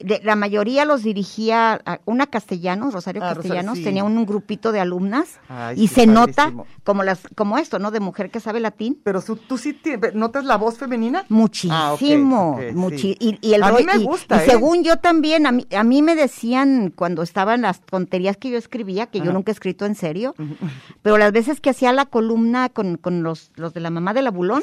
[0.00, 3.84] De- la mayoría los dirigía a- una castellanos, Rosario Ah, Rosario, Castellanos, sí.
[3.84, 6.52] tenía un, grupito de alumnas Ay, y sí, se nota
[6.82, 7.90] como las como esto, ¿no?
[7.90, 8.98] De mujer que sabe latín.
[9.04, 11.24] Pero su- tú sí ti- notas la voz femenina.
[11.28, 11.92] Muchísimo, Ah,
[12.64, 13.16] ok, ok, muchi- sí.
[13.20, 14.50] y, y el A mí me y- gusta, y ¿eh?
[14.50, 18.56] según yo también, a mí, a mí me decían cuando estaban las tonterías que yo
[18.58, 20.34] escribía, que yo nunca he escrito en serio,
[21.02, 24.26] pero las veces que hacía la columna con, con los, los de la mamá del
[24.26, 24.62] abulón,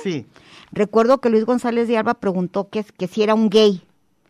[0.71, 3.83] recuerdo que Luis González de Alba preguntó que, que si era un gay.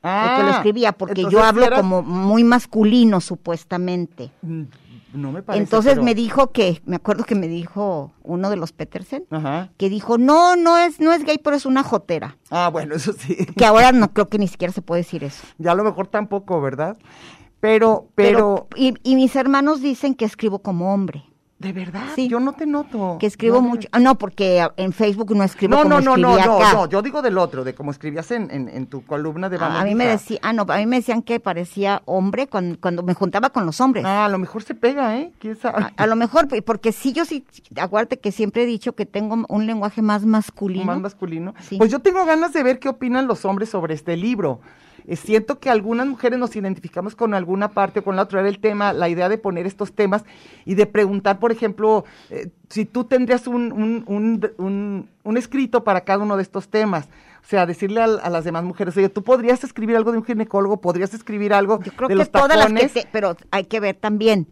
[0.03, 4.31] El que lo escribía, porque yo Ah, hablo eras- como muy masculino, supuestamente.
[4.41, 4.63] Mm,
[5.11, 5.63] No me parece.
[5.63, 9.69] Entonces pero- me dijo que, me acuerdo que me dijo uno de los Petersen, Ajá.
[9.77, 12.37] que dijo, no, no es, no es gay, pero es una jotera.
[12.51, 13.35] Ah, bueno, eso sí.
[13.57, 15.41] Que ahora no creo que ni siquiera se puede decir eso.
[15.57, 16.95] Ya a lo mejor tampoco, ¿verdad?
[17.59, 21.23] Pero, pero, y, y mis hermanos dicen que escribo como hombre,
[21.59, 22.29] de verdad, Sí.
[22.29, 23.17] yo no te noto.
[23.19, 23.89] que escribo No, mucho.
[23.91, 26.73] ah, No, porque en Facebook no escribo No, como no, no, no, escribía no, acá.
[26.73, 29.77] no, yo digo del otro, de como escribías en, en, en tu columna de Vamos
[29.77, 32.79] a, a mí me decía, ah, no, a mí me decían que parecía hombre cuando,
[32.79, 34.05] cuando me juntaba con los hombres.
[34.05, 35.33] Ah, a lo mejor se pega, ¿eh?
[35.39, 35.83] ¿Quién sabe?
[35.83, 37.43] A, a lo mejor, porque sí, yo sí,
[37.75, 40.85] acuérdate que siempre he dicho que tengo un lenguaje más masculino.
[40.85, 41.53] Más masculino.
[41.59, 41.77] Sí.
[41.77, 44.61] Pues yo tengo ganas de ver qué opinan los hombres sobre este libro.
[45.09, 48.41] Eh, siento que algunas mujeres nos identificamos con alguna parte o con la otra.
[48.41, 50.23] Era el tema, la idea de poner estos temas
[50.65, 55.83] y de preguntar, por ejemplo, eh, si tú tendrías un, un, un, un, un escrito
[55.83, 57.07] para cada uno de estos temas.
[57.41, 60.25] O sea, decirle a, a las demás mujeres, oye, tú podrías escribir algo de un
[60.25, 62.93] ginecólogo, podrías escribir algo Yo creo de que los todas las que tacones.
[62.93, 64.45] te- pero hay que ver también.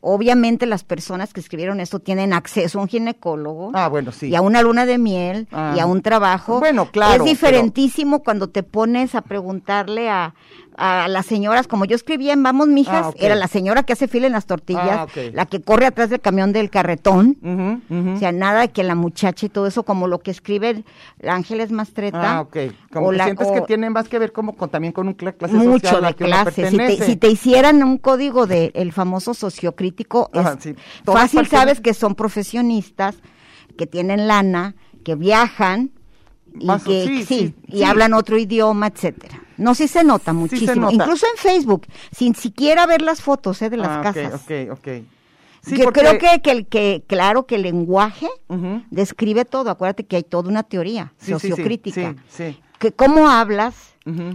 [0.00, 3.70] Obviamente las personas que escribieron esto tienen acceso a un ginecólogo.
[3.74, 4.28] Ah, bueno, sí.
[4.28, 5.74] Y a una luna de miel Ah.
[5.76, 6.58] y a un trabajo.
[6.58, 10.34] Bueno, claro, Es diferentísimo cuando te pones a preguntarle a,
[10.76, 14.08] a las señoras, como yo escribía en Vamos Mijas, Ah, era la señora que hace
[14.08, 17.36] fila en las tortillas, Ah, la que corre atrás del camión del carretón.
[18.14, 20.82] O sea, nada de que la muchacha y todo eso, como lo que escribe
[21.28, 22.38] Ángeles Mastreta.
[22.38, 22.56] Ah, ok.
[22.92, 25.06] Como o que la- sientes que o- tiene más que ver como con, también con
[25.08, 26.70] un cla- clase mucho a la de uno clase.
[26.70, 30.74] Si te, si te hicieran un código del famoso sociocrítico, es Ajá, sí.
[31.04, 33.16] Fácil sabes que son profesionistas,
[33.76, 34.74] que tienen lana,
[35.04, 35.90] que viajan
[36.58, 39.40] y Más que sí, y hablan otro idioma, etcétera.
[39.56, 40.74] No, sí se nota se muchísimo.
[40.74, 40.94] nota.
[40.94, 44.34] Incluso en Facebook, sin siquiera ver las fotos eh, de las Ah, casas.
[44.42, 44.88] Ok, ok.
[45.64, 48.26] Sí, Yo porque- creo que, que, el- que, claro, que el lenguaje
[48.90, 49.70] describe todo.
[49.70, 52.14] Acuérdate que hay toda una teoría Sí, sociocrítica.
[52.28, 52.60] Sí, sí.
[52.78, 53.74] Que cómo hablas,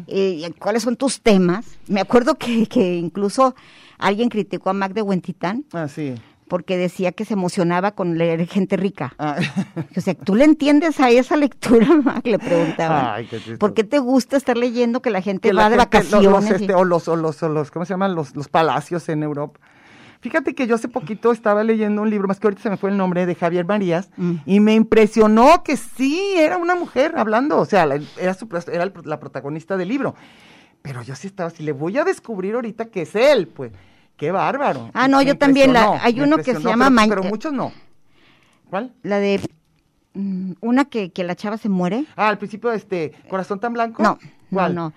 [0.07, 1.65] eh, cuáles son tus temas.
[1.87, 3.53] Me acuerdo que, que incluso
[3.97, 6.15] alguien criticó a Mac de Huentitán Ah, sí.
[6.47, 9.13] porque decía que se emocionaba con leer gente rica.
[9.19, 9.37] Ah.
[9.97, 12.25] O sea, ¿tú le entiendes a esa lectura, Mac?
[12.25, 13.15] Le preguntaba.
[13.15, 13.57] Ay, qué chistoso.
[13.59, 16.31] ¿Por qué te gusta estar leyendo que la gente que va la de gente- vacaciones?
[16.31, 18.15] los, este, o, los, o, los, o los, ¿cómo se llaman?
[18.15, 19.59] Los, los palacios en Europa.
[20.19, 22.89] Fíjate que yo hace poquito estaba leyendo un libro, más que ahorita se me fue
[22.89, 24.33] el nombre, de Javier Marías, Mm.
[24.47, 28.83] y me impresionó que sí, era una mujer hablando, o sea, la- era, su- era
[28.83, 30.15] el- la protagonista del libro.
[30.87, 33.73] Pero yo sí estaba así, le voy a descubrir ahorita que es él, pues.
[34.15, 34.89] Qué bárbaro.
[34.93, 37.73] Ah, no, Me yo también, la- hay uno que se llama pero, pero muchos no.
[38.69, 38.93] ¿Cuál?
[39.03, 39.41] La de
[40.13, 42.05] mm, una que, que la chava se muere.
[42.15, 44.01] Ah, al principio, este, Corazón tan blanco.
[44.01, 44.17] No,
[44.49, 44.73] ¿Cuál?
[44.73, 44.93] no, no.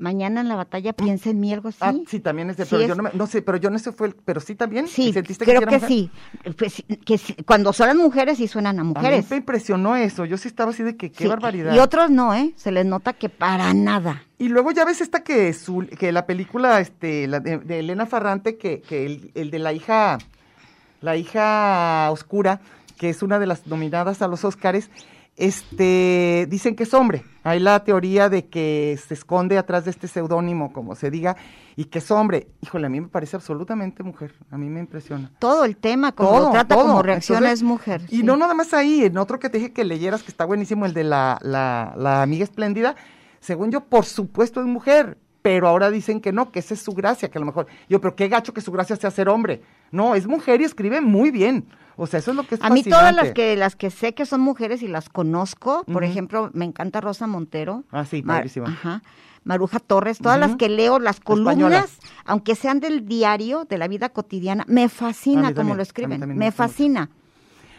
[0.00, 1.78] Mañana en la batalla piensa en mí, algo así.
[1.82, 3.68] Ah, sí, también es de, Sí pero es- yo no, me- no sé, pero yo
[3.68, 4.88] no sé fue, el- pero sí también.
[4.88, 5.86] Sí, ¿Sentiste creo que mujer?
[5.86, 6.10] sí.
[6.56, 9.30] Pues, que sí, cuando son las mujeres sí suenan a A mí mujeres.
[9.30, 10.24] me impresionó eso.
[10.24, 11.74] Yo sí estaba así de que qué Sí, barbaridad.
[11.74, 12.52] Y otros no, ¿eh?
[12.56, 14.22] Se les nota que para nada.
[14.38, 18.06] Y luego ya ves esta que su, que la película este la de, de Elena
[18.06, 20.16] Farrante que, que el, el de la hija
[21.02, 22.60] la hija oscura
[22.98, 24.90] que es una de las nominadas a los Óscares
[25.40, 27.24] este dicen que es hombre.
[27.42, 31.36] Hay la teoría de que se esconde atrás de este seudónimo, como se diga,
[31.74, 32.48] y que es hombre.
[32.60, 34.34] Híjole, a mí me parece absolutamente mujer.
[34.50, 35.30] A mí me impresiona.
[35.38, 36.86] Todo el tema, como Todo, lo trata, todo.
[36.86, 38.02] como reacciona Entonces, es mujer.
[38.10, 38.22] Y sí.
[38.22, 40.92] no nada más ahí, en otro que te dije que leyeras, que está buenísimo, el
[40.92, 42.94] de la, la, la amiga espléndida,
[43.40, 46.92] según yo, por supuesto es mujer, pero ahora dicen que no, que esa es su
[46.92, 49.62] gracia, que a lo mejor, yo, pero qué gacho que su gracia sea ser hombre.
[49.90, 51.66] No, es mujer y escribe muy bien.
[52.02, 54.14] O sea, eso es lo que es A mí todas las que las que sé
[54.14, 57.84] que son mujeres y las conozco, por ejemplo, me encanta Rosa Montero.
[57.90, 58.46] Ah, sí, Mar-.
[58.64, 59.02] Ajá.
[59.44, 64.08] Maruja Torres, todas las que leo, las columnas, aunque sean del diario, de la vida
[64.08, 66.20] cotidiana, me fascina como también, lo escriben.
[66.20, 66.56] me Me gusta mucho.
[66.56, 67.10] fascina.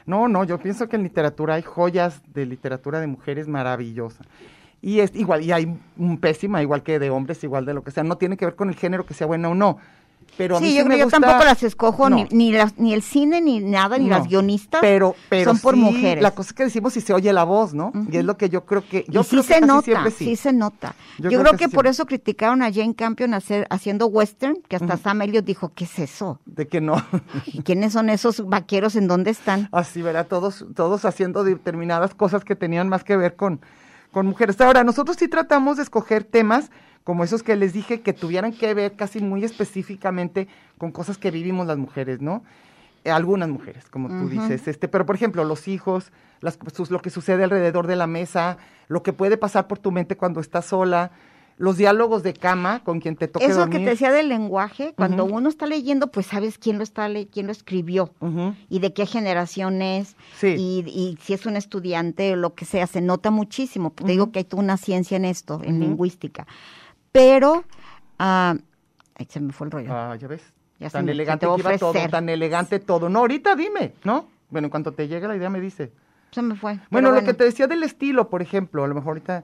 [0.05, 4.27] No, no, yo pienso que en literatura hay joyas de literatura de mujeres maravillosas.
[4.84, 7.89] Y es igual, y hay un pésima, igual que de hombres, igual de lo que
[7.91, 8.03] sea.
[8.03, 9.77] No tiene que ver con el género que sea buena o no.
[10.38, 12.15] Pero a mí Sí, sí yo creo que yo gusta- tampoco las escojo, No.
[12.15, 14.80] ni, ni, las, ni el cine, ni nada, ni No, las guionistas.
[14.82, 16.24] pero, pero son por sí, mujeres.
[16.24, 17.91] La cosa es que decimos si se oye la voz, ¿no?
[18.10, 19.06] Y es lo que yo creo que.
[19.08, 20.26] Yo y sí creo que se casi nota, sí.
[20.26, 20.36] sí.
[20.36, 20.96] se nota.
[21.17, 24.08] Yo Yo, creo creo, que que, sí por eso criticaron a Jane Campion hacer, haciendo
[24.08, 26.39] western, que hasta Sam Elliott dijo, ¿qué es eso?
[26.46, 26.96] De que no.
[27.46, 28.96] ¿Y quiénes son esos vaqueros?
[28.96, 29.70] ¿En dónde están?
[29.72, 33.62] Así verá, todos, todos haciendo determinadas cosas que tenían más que ver con,
[34.12, 34.60] con mujeres.
[34.62, 36.72] Ahora, nosotros sí tratamos de escoger temas
[37.04, 41.32] como esos que les dije que tuvieran que ver casi muy específicamente con cosas que
[41.32, 42.44] vivimos las mujeres, ¿no?
[43.04, 46.12] Eh, Algunas mujeres, como tú dices, este, pero por ejemplo, los hijos,
[46.42, 49.92] las, sus- lo que sucede alrededor de la mesa, lo que puede pasar por tu
[49.92, 51.10] mente cuando estás sola,
[51.58, 53.80] los diálogos de cama con quien te toque Eso dormir.
[53.80, 57.28] que te decía del lenguaje, cuando uno está leyendo, pues sabes quién lo está le-
[57.28, 58.14] quién lo escribió
[58.70, 60.56] y de qué generación es Sí.
[60.58, 63.92] y, y si es un estudiante o lo que sea, se nota muchísimo.
[63.92, 66.46] Te digo que hay toda una ciencia en esto, en lingüística.
[67.12, 67.63] Pero,
[68.19, 68.56] ah,
[69.15, 69.89] ay, se me fue el rollo.
[69.93, 70.41] Ah, ya ves.
[70.80, 73.10] Ya tan me- elegante que iba todo, tan elegante todo.
[73.10, 74.28] No, ahorita dime, ¿no?
[74.50, 75.91] Bueno, en cuanto te llegue la idea me dice.
[76.32, 76.80] Se me fue.
[76.89, 79.43] Bueno, lo que te decía del estilo, por ejemplo, a lo mejor ahorita,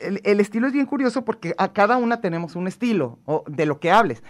[0.00, 3.64] el, el estilo es bien curioso porque a cada una tenemos un estilo, o de
[3.66, 4.22] lo que hables.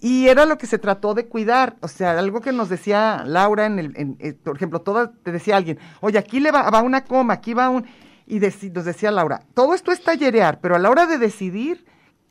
[0.00, 3.64] Y era lo que se trató de cuidar, o sea, algo que nos decía Laura,
[3.66, 6.82] en el, en, eh, por ejemplo, toda, te decía alguien, oye, aquí le va, va
[6.82, 7.86] una coma, aquí va un...
[8.26, 11.86] Y deci- nos decía Laura, todo esto es tallerear, pero a la hora de decidir,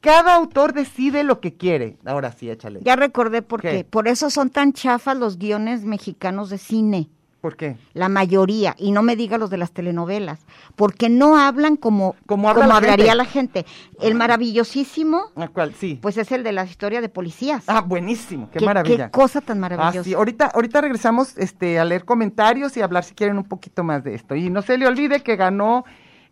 [0.05, 1.97] cada autor decide lo que quiere.
[2.05, 2.79] Ahora sí, échale.
[2.83, 3.71] Ya recordé por ¿Qué?
[3.71, 3.83] qué.
[3.83, 7.09] Por eso son tan chafas los guiones mexicanos de cine.
[7.41, 7.77] ¿Por qué?
[7.93, 10.39] La mayoría, y no me diga los de las telenovelas,
[10.75, 13.15] porque no hablan como, Como habla la hablaría gente.
[13.17, 13.65] la gente.
[14.01, 15.73] El maravillosísimo, ¿A cuál?
[15.75, 15.99] Sí.
[16.01, 17.63] pues es el de la historia de policías.
[17.67, 19.05] ah, buenísimo, qué, qué, maravilla.
[19.05, 20.03] qué cosa tan Ah, maravillosa.
[20.03, 20.13] sí.
[20.15, 24.15] Ahorita, ahorita regresamos este, a leer comentarios y hablar si quieren un poquito más de
[24.15, 24.35] esto.
[24.35, 25.85] Y no se le olvide que ganó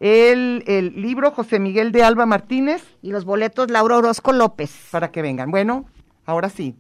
[0.04, 4.90] el, el libro José Miguel de Alba Martínez Y los boletos Laura Orozco López.
[4.92, 5.50] para que vengan.
[5.50, 5.86] Bueno,
[6.26, 6.76] ahora sí.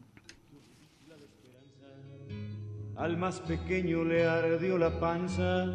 [2.97, 5.65] Al más pequeño le ardió la panza,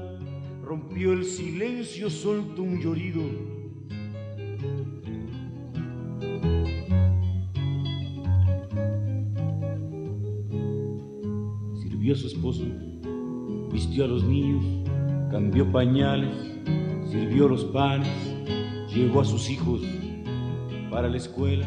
[0.62, 3.22] rompió el silencio, soltó un llorido.
[11.82, 12.64] Sirvió a su esposo,
[13.72, 14.64] vistió a los niños,
[15.30, 16.36] cambió pañales,
[17.10, 18.08] sirvió los panes,
[18.94, 19.80] llevó a sus hijos
[20.90, 21.66] para la escuela.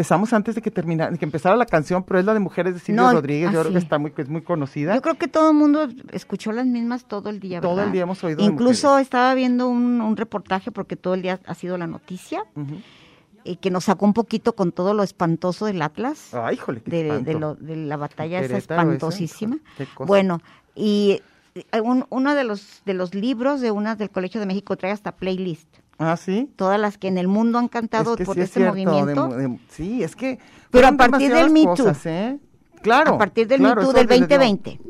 [0.00, 2.72] Empezamos antes de que terminara, de que empezara la canción, pero es la de Mujeres
[2.74, 3.52] de Silvio No, Rodríguez.
[3.52, 4.94] Yo creo que está muy, es muy conocida.
[4.94, 7.60] Yo creo que todo el mundo escuchó las mismas todo el día.
[7.60, 11.38] Todo el día hemos oído Incluso estaba viendo un, un reportaje, porque todo el día
[11.46, 12.42] ha sido la noticia,
[13.44, 16.32] eh, que nos sacó un poquito con todo lo espantoso del Atlas.
[16.34, 19.58] Ay, híjole, qué de, de lo- de la batalla esa espantosísima.
[19.76, 20.06] qué cosa.
[20.06, 20.40] Bueno,
[20.74, 21.20] y
[21.54, 24.92] eh, un- uno de los de los libros de una del Colegio de México trae
[24.92, 25.68] hasta playlist.
[26.02, 26.50] Ah, sí.
[26.56, 29.28] Todas las que en el mundo han cantado Es que por sí es este movimiento.
[29.28, 30.38] de- sí, es que.
[30.70, 31.92] Pero a partir del Me Too.
[32.06, 32.38] ¿eh?
[32.82, 33.14] Claro.
[33.14, 34.34] a partir del claro, Me Too del desde luego.
[34.44, 34.80] 2020.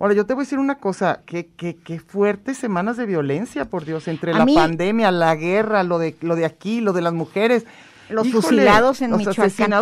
[0.00, 3.66] Ahora, yo te voy a decir una cosa, que, que, que fuertes semanas de violencia,
[3.66, 6.92] por Dios, entre A la mí- pandemia, la guerra, lo de, lo de aquí, lo
[6.92, 7.64] de las mujeres.
[8.08, 9.72] Los Híjole, fusilados en los Michoacán.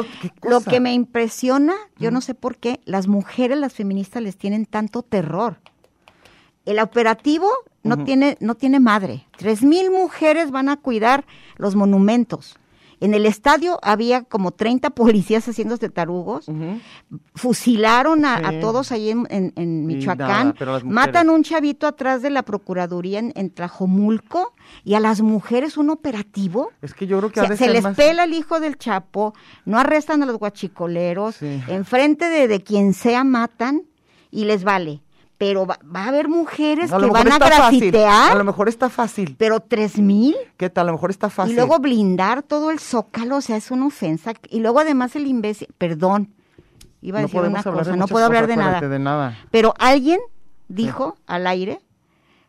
[0.42, 4.66] Lo que me impresiona, yo no sé por qué, las mujeres, las feministas les tienen
[4.66, 5.60] tanto terror.
[6.66, 7.48] El operativo
[7.82, 9.26] no tiene no tiene madre.
[9.36, 11.24] Tres mil mujeres van a cuidar
[11.56, 12.56] los monumentos.
[13.00, 16.46] En el estadio había como 30 policías haciéndose tarugos.
[17.34, 20.54] Fusilaron a, todos ahí en, en- en Y Michoacán.
[20.58, 24.52] nada, Matan un chavito atrás de la Procuraduría en, en Tlajomulco
[24.84, 26.70] y a las mujeres un operativo.
[26.82, 29.32] Es que yo creo que O sea, se les más- pela el hijo del Chapo,
[29.64, 31.62] no arrestan a los guachicoleros, Sí.
[31.68, 33.82] enfrente de, de quien sea matan
[34.30, 35.02] y les vale.
[35.38, 38.68] Pero va, va a haber mujeres A que van a fácil, grafitear, A lo mejor
[38.68, 39.36] está fácil.
[39.38, 40.88] pero tres mil ¿Qué tal?
[40.88, 41.52] A lo mejor está fácil.
[41.52, 44.32] y luego blindar todo el zócalo, o sea, es una ofensa.
[44.50, 46.34] Y luego además el imbécil, perdón,
[47.00, 48.76] iba a no decir una de cosa, no puedo hablar cosas, de nada.
[48.78, 49.38] acuérdate, de nada.
[49.52, 50.18] Pero alguien
[50.66, 51.80] dijo al aire,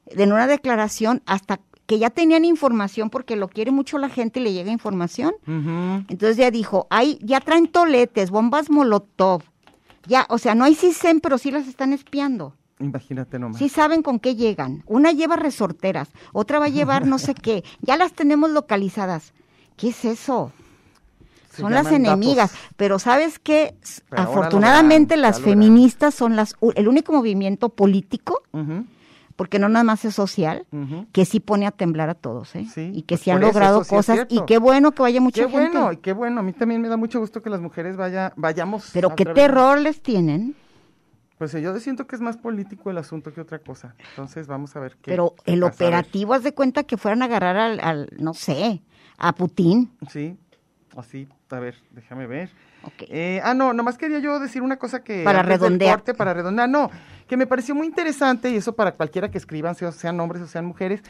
[0.08, 4.44] en una declaración, hasta que ya tenían información, porque lo quiere mucho la gente y
[4.44, 5.34] le llega información.
[5.46, 9.44] Entonces ya dijo, ay, ya traen toletes, bombas molotov.
[10.08, 12.56] Ya, o sea, no hay CISEN, pero sí las están espiando.
[12.80, 13.58] Imagínate nomás.
[13.58, 14.84] Sí saben con qué llegan.
[14.88, 17.64] Una lleva resorteras, otra va a llevar no sé qué.
[17.82, 19.34] Ya las tenemos localizadas.
[19.78, 20.52] ¿Qué es eso?
[21.52, 22.52] Se son las enemigas.
[22.52, 22.68] datos.
[22.78, 23.76] Pero ¿sabes qué?
[24.12, 25.54] Lo Afortunadamente las verán.
[25.60, 28.42] feministas son las el único movimiento político,
[29.36, 30.66] porque no nada más es social,
[31.12, 32.66] que sí pone a temblar a todos, ¿eh?
[32.74, 34.28] Sí, y que pues sí han eso, logrado sí cosas.
[34.30, 35.78] y qué bueno que vaya mucha Qué gente.
[35.78, 36.40] bueno, y qué bueno.
[36.42, 38.90] A mí también me da mucho gusto que las mujeres vaya, vayamos.
[38.94, 40.56] Pero qué terror les tienen.
[41.40, 43.96] Pues yo siento que es más político el asunto que otra cosa.
[44.12, 45.10] Entonces vamos a ver qué.
[45.10, 48.82] Pero el pasa, operativo, haz de cuenta que fueran a agarrar al, al, no sé,
[49.18, 49.90] a Putin.
[50.12, 50.38] Sí,
[50.98, 52.50] así, a ver, déjame ver.
[53.08, 55.24] Eh, ah, no, nomás quería yo decir una cosa que...
[55.24, 55.96] Para redondear.
[55.96, 56.92] corte, para redondear, no,
[57.28, 60.48] que me pareció muy interesante, y eso para cualquiera que escriban, sea- sean hombres o
[60.48, 61.02] sean mujeres,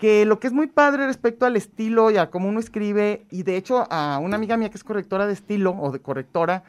[0.00, 3.42] que lo que es muy padre respecto al estilo y a cómo uno escribe, y
[3.44, 6.64] de hecho a una amiga mía que es correctora de estilo, o de correctora,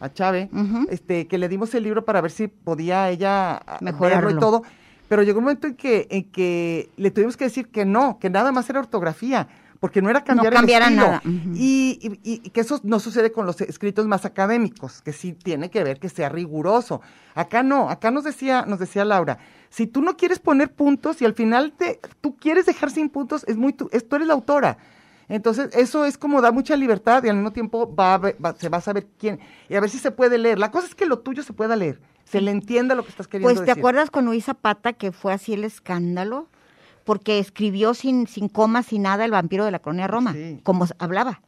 [0.00, 0.86] a Chave, Ujú.
[0.90, 4.26] este, que le dimos el libro para ver si podía ella ah, Mejorarlo.
[4.28, 4.62] verlo y todo,
[5.08, 8.28] pero llegó un momento en que, en que le tuvimos que decir que no, que
[8.30, 9.48] nada más era ortografía,
[9.80, 10.96] porque no era cambiar el estilo.
[10.96, 11.52] nada, ujú.
[11.54, 15.32] Y, y- y- y que eso no sucede con los escritos más académicos, que sí
[15.32, 17.02] tiene que ver que sea riguroso.
[17.34, 19.38] Acá no, acá nos decía, nos decía Laura,
[19.68, 23.44] si tú no quieres poner puntos y al final te, tú quieres dejar sin puntos,
[23.46, 24.78] es muy tú, es- tú eres la autora.
[25.28, 28.54] Entonces, eso es como da mucha libertad y al mismo tiempo va, a ver- va-
[28.56, 30.58] se va a saber quién, y a ver si se puede leer.
[30.58, 33.26] La cosa es que lo tuyo se pueda leer, se le entienda lo que estás
[33.26, 33.80] queriendo Pues te decir.
[33.80, 36.48] acuerdas con Luis Zapata que fue así el escándalo,
[37.04, 40.60] porque escribió sin, sin comas, sin nada, el vampiro de la colonia Roma, Sí.
[40.64, 41.40] como hablaba.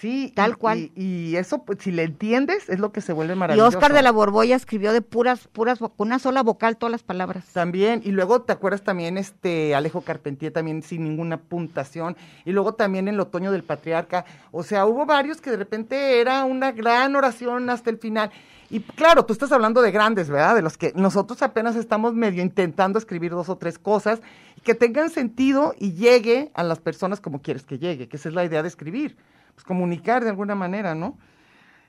[0.00, 0.78] Sí, Tal y- cual.
[0.78, 0.92] Y,
[1.30, 3.78] y eso, pues, si le entiendes, es lo que se vuelve Y maravilloso.
[3.78, 7.46] Oscar de la Borbolla escribió de puras, puras, una sola vocal todas las palabras.
[7.54, 12.74] También, y luego te acuerdas también este Alejo Carpentier también sin ninguna puntuación, y luego
[12.74, 17.16] también el otoño del patriarca, o sea, hubo varios que de repente era una gran
[17.16, 18.30] oración hasta el final.
[18.68, 20.56] Y claro, tú estás hablando de grandes, ¿verdad?
[20.56, 24.20] De los que nosotros apenas estamos medio intentando escribir dos o tres cosas
[24.56, 28.28] y que tengan sentido y llegue a las personas como quieres que llegue, que esa
[28.28, 29.16] es la idea de escribir,
[29.56, 31.18] pues comunicar de alguna manera, ¿no?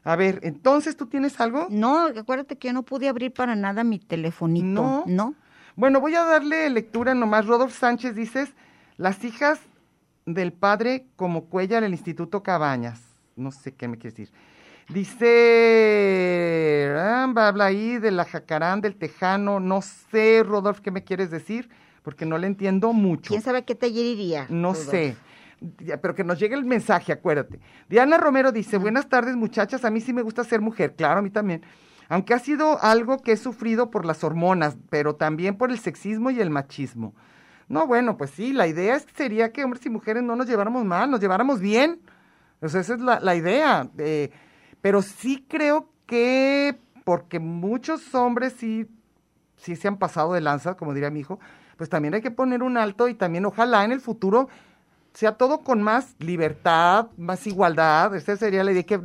[0.03, 1.67] A ver, entonces, ¿tú tienes algo?
[1.69, 4.65] No, acuérdate que yo no pude abrir para nada mi telefonito.
[4.65, 5.03] No.
[5.05, 5.35] No.
[5.75, 7.45] Bueno, voy a darle lectura nomás.
[7.45, 8.53] Rodolfo Sánchez dices,
[8.95, 9.59] las hijas
[10.25, 13.01] del padre como Cuellar el Instituto Cabañas.
[13.35, 14.33] No sé qué me quieres decir.
[14.89, 15.27] Dice,
[16.97, 19.59] ah, habla ahí de la jacarán, del tejano.
[19.59, 21.69] No sé, Rodolfo, qué me quieres decir,
[22.01, 23.29] porque no le entiendo mucho.
[23.29, 24.47] ¿Quién sabe qué taller iría?
[24.49, 24.89] No Rudolf?
[24.89, 25.17] sé.
[26.01, 27.59] Pero que nos llegue el mensaje, acuérdate.
[27.89, 31.21] Diana Romero dice, buenas tardes muchachas, a mí sí me gusta ser mujer, claro, a
[31.21, 31.63] mí también.
[32.09, 36.29] Aunque ha sido algo que he sufrido por las hormonas, pero también por el sexismo
[36.29, 37.13] y el machismo.
[37.67, 41.11] No, bueno, pues sí, la idea sería que hombres y mujeres no nos lleváramos mal,
[41.11, 41.99] nos lleváramos bien.
[42.65, 43.89] Sea, esa es la, la idea.
[43.97, 44.31] eh,
[44.79, 48.87] pero sí creo que, porque muchos hombres sí
[49.57, 51.39] sí se han pasado de lanza, como diría mi hijo,
[51.75, 54.47] pues también hay que poner un alto y también ojalá en el futuro
[55.17, 59.01] sea todo con más libertad, más igualdad, esa sería la idea que...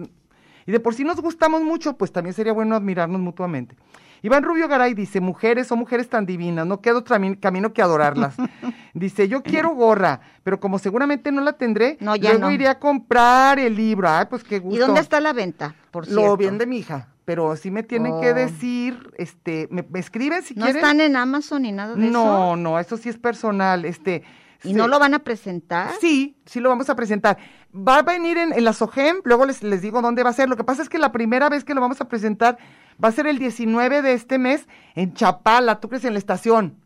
[0.67, 3.75] Y de por sí nos gustamos mucho, pues también sería bueno admirarnos mutuamente.
[4.21, 7.81] Iván Rubio Garay dice, mujeres, son mujeres tan divinas, no queda otro ami- camino que
[7.81, 8.35] adorarlas.
[8.93, 12.53] dice, yo quiero gorra, pero como seguramente no la tendré, No, ya luego no.
[12.53, 14.07] iré a comprar el libro.
[14.09, 14.77] Ay, pues qué gusto.
[14.77, 16.23] ¿Y dónde está la venta, por cierto?
[16.27, 18.35] Lo vende mi hija, pero sí me tienen que Oh.
[18.35, 20.77] decir, este, me, me escriben si ¿No quieren.
[20.85, 22.13] están en Amazon ni nada de eso?
[22.13, 24.23] No, no, eso sí es personal, este.
[24.65, 25.91] ¿Y no lo van a presentar?
[26.01, 27.37] Sí, sí lo vamos a presentar.
[27.77, 30.49] Va a venir en, en la SOGEM, luego les, les digo dónde va a ser.
[30.49, 32.59] Lo que pasa es que la primera vez que lo vamos a presentar
[33.03, 36.77] va a ser el 19 de este mes en Chapala, tú crees, en la estación.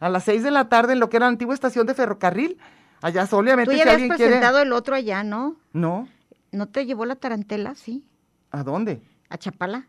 [0.00, 2.58] A las 6 de la tarde en lo que era la antigua estación de ferrocarril.
[3.00, 4.66] Allá Tú obviamente ya si habías alguien presentado quiere.
[4.66, 5.56] el otro allá, ¿no?
[5.72, 6.08] No,
[6.52, 7.74] ¿No te llevó la tarantela?
[7.74, 8.04] Sí.
[8.50, 9.02] ¿a dónde?
[9.28, 9.88] ¿A Chapala?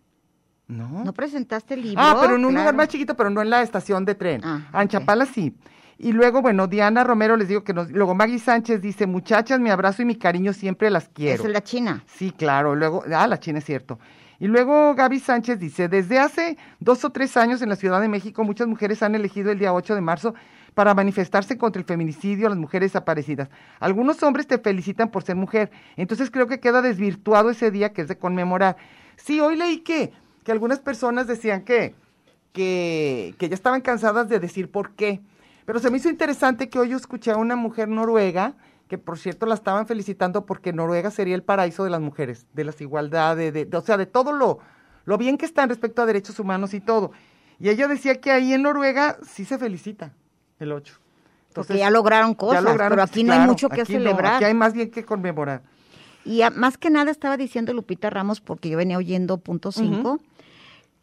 [0.68, 1.04] No.
[1.04, 2.02] ¿No presentaste el libro?
[2.04, 2.64] Ah, pero en un Claro.
[2.64, 4.42] lugar más chiquito, pero no en la estación de tren.
[4.44, 4.88] Ah, Ah, en.
[4.90, 5.56] Chapala sí.
[5.98, 7.90] Y luego, bueno, Diana Romero les digo que nos...
[7.90, 11.44] Luego Maggie Sánchez dice, muchachas, mi abrazo y mi cariño siempre las quiero.
[11.44, 12.04] Es la China.
[12.06, 12.76] Sí, claro.
[12.76, 13.98] Luego, ah, la China es cierto.
[14.40, 18.10] Y luego Gaby Sánchez dice, desde hace dos o tres años en la Ciudad de
[18.10, 20.36] México muchas mujeres han elegido el día 8 de marzo
[20.74, 23.50] para manifestarse contra el feminicidio a las mujeres desaparecidas.
[23.80, 28.02] Algunos hombres te felicitan por ser mujer, entonces creo que queda desvirtuado ese día que
[28.02, 28.76] es de conmemorar.
[29.16, 30.12] Sí, hoy leí que,
[30.44, 31.96] que algunas personas decían que,
[32.52, 35.22] que, que ya estaban cansadas de decir por qué.
[35.66, 38.54] Pero se me hizo interesante que hoy yo escuché a una mujer noruega,
[38.88, 42.64] que por cierto la estaban felicitando porque Noruega sería el paraíso de las mujeres, de
[42.64, 44.60] las igualdades, de, de- o sea, de todo lo,
[45.06, 47.12] lo bien que están respecto a derechos humanos y todo.
[47.60, 50.14] Y ella decía que ahí en Noruega sí se felicita
[50.60, 51.00] el 8.
[51.54, 54.36] Porque ya lograron cosas, pero aquí no hay mucho que aquí no, celebrar.
[54.36, 55.64] aquí hay más bien que conmemorar.
[56.26, 60.20] Y a- más que nada estaba diciendo Lupita Ramos, porque yo venía oyendo punto 5,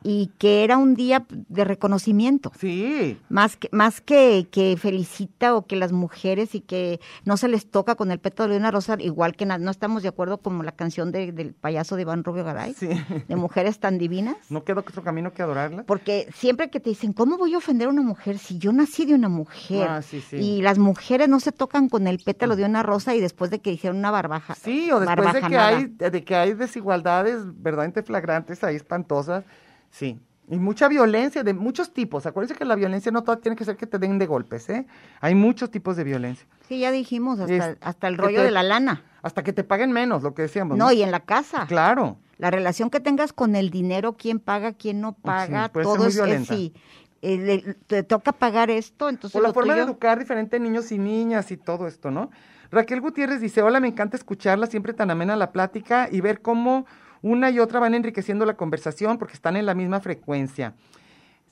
[0.05, 2.53] y que era un día de reconocimiento.
[2.59, 7.48] Sí, Más que, más que, que felicita o que las mujeres y que no se
[7.48, 10.38] les toca con el pétalo de una rosa, igual que na- no estamos de acuerdo
[10.38, 12.88] como la canción de- del payaso de Iván Rubio Garay, sí.
[13.28, 14.36] de mujeres tan divinas.
[14.50, 15.84] No queda otro camino que adorarla.
[15.84, 19.05] Porque siempre que te dicen, ¿cómo voy a ofender a una mujer si yo nací
[19.05, 19.86] de una mujer?
[19.88, 20.36] Ah, sí, sí.
[20.36, 23.61] Y las mujeres no se tocan con el pétalo de una rosa y después de
[23.61, 24.55] que hicieron una barbaja.
[24.55, 29.44] Sí, o después de que, hay, de que hay desigualdades verdaderamente flagrantes ahí espantosas.
[29.93, 30.18] Sí,
[30.49, 32.26] Y mucha violencia de muchos tipos.
[32.26, 34.84] Acuérdense que la violencia no toda tiene que ser que te den de golpes, ¿eh?
[35.20, 36.47] Hay muchos tipos de violencia.
[36.68, 39.05] Sí, ya dijimos, hasta, Es- hasta el rollo te- de la lana.
[39.22, 40.76] Hasta que te paguen menos, lo que decíamos.
[40.76, 41.66] No, y en la casa.
[41.68, 42.18] Claro.
[42.38, 46.74] La relación que tengas con el dinero, quién paga, quién no paga, todo es, sí.
[47.22, 50.99] Eh, le- te toca pagar esto, entonces O la forma de educar diferente niños y
[50.99, 52.30] niñas y todo esto, ¿no?
[52.72, 56.84] Raquel Gutiérrez dice, hola, me encanta escucharla, siempre tan amena la plática y ver cómo
[57.23, 60.75] una y otra van enriqueciendo la conversación porque están en la misma frecuencia.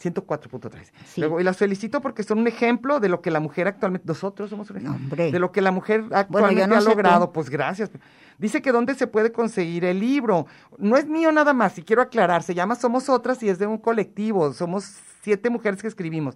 [0.03, 0.91] 104.3.
[1.05, 1.21] Sí.
[1.21, 4.49] Luego, y las felicito porque son un ejemplo de lo que la mujer actualmente, nosotros
[4.49, 5.31] somos un ejemplo, hombre.
[5.31, 6.89] de lo que la mujer actualmente no ha tú.
[6.89, 7.33] logrado.
[7.33, 7.91] Pues gracias.
[8.39, 10.47] Dice que dónde se puede conseguir el libro.
[10.79, 13.66] No es mío nada más, y quiero aclarar, se llama Somos Otras y es de
[13.66, 14.91] un colectivo, somos
[15.23, 16.35] siete mujeres que escribimos.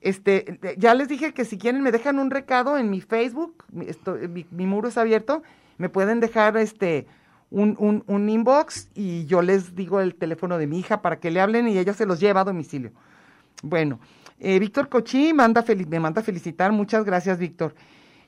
[0.00, 3.86] Este, ya les dije que si quieren me dejan un recado en mi Facebook, mi,
[3.86, 5.42] esto- mi- mi muro es abierto,
[5.78, 7.06] me pueden dejar este
[7.50, 11.30] un, un, un inbox y yo les digo el teléfono de mi hija para que
[11.30, 12.92] le hablen y ella se los lleva a domicilio.
[13.62, 14.00] Bueno,
[14.40, 17.74] eh, Víctor Cochí manda me manda felicitar, muchas gracias Víctor.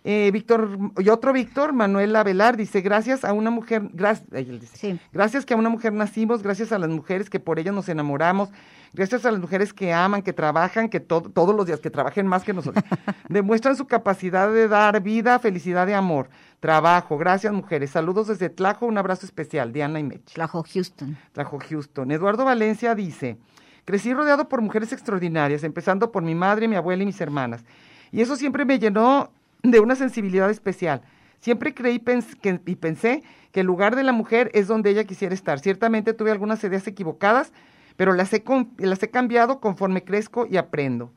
[0.08, 4.28] Eh, Víctor, y otro Víctor, Manuel Avelar, dice, gracias a una mujer, gracias,
[4.74, 5.00] Sí.
[5.12, 8.50] gracias que a una mujer nacimos, gracias a las mujeres que por ellas nos enamoramos,
[8.92, 12.24] gracias a las mujeres que aman, que trabajan, que to- todos los días, que trabajen
[12.28, 12.84] más que nosotros,
[13.28, 16.28] demuestran su capacidad de dar vida, felicidad y amor,
[16.60, 20.24] trabajo, gracias mujeres, saludos desde Tlajo, un abrazo especial, Diana y Mech.
[20.32, 21.16] Trajo Houston.
[21.32, 22.10] Trajo Houston.
[22.10, 23.36] Eduardo Valencia dice,
[23.84, 27.64] crecí rodeado por mujeres extraordinarias, empezando por mi madre, mi abuela y mis hermanas.
[28.10, 29.30] Y eso siempre me llenó
[29.62, 31.02] de una sensibilidad especial.
[31.40, 35.04] Siempre creí pens- que- y pensé que el lugar de la mujer es donde ella
[35.04, 35.58] quisiera estar.
[35.60, 37.52] Ciertamente tuve algunas ideas equivocadas,
[37.96, 38.42] pero las he,
[38.78, 41.12] las he cambiado conforme crezco y aprendo.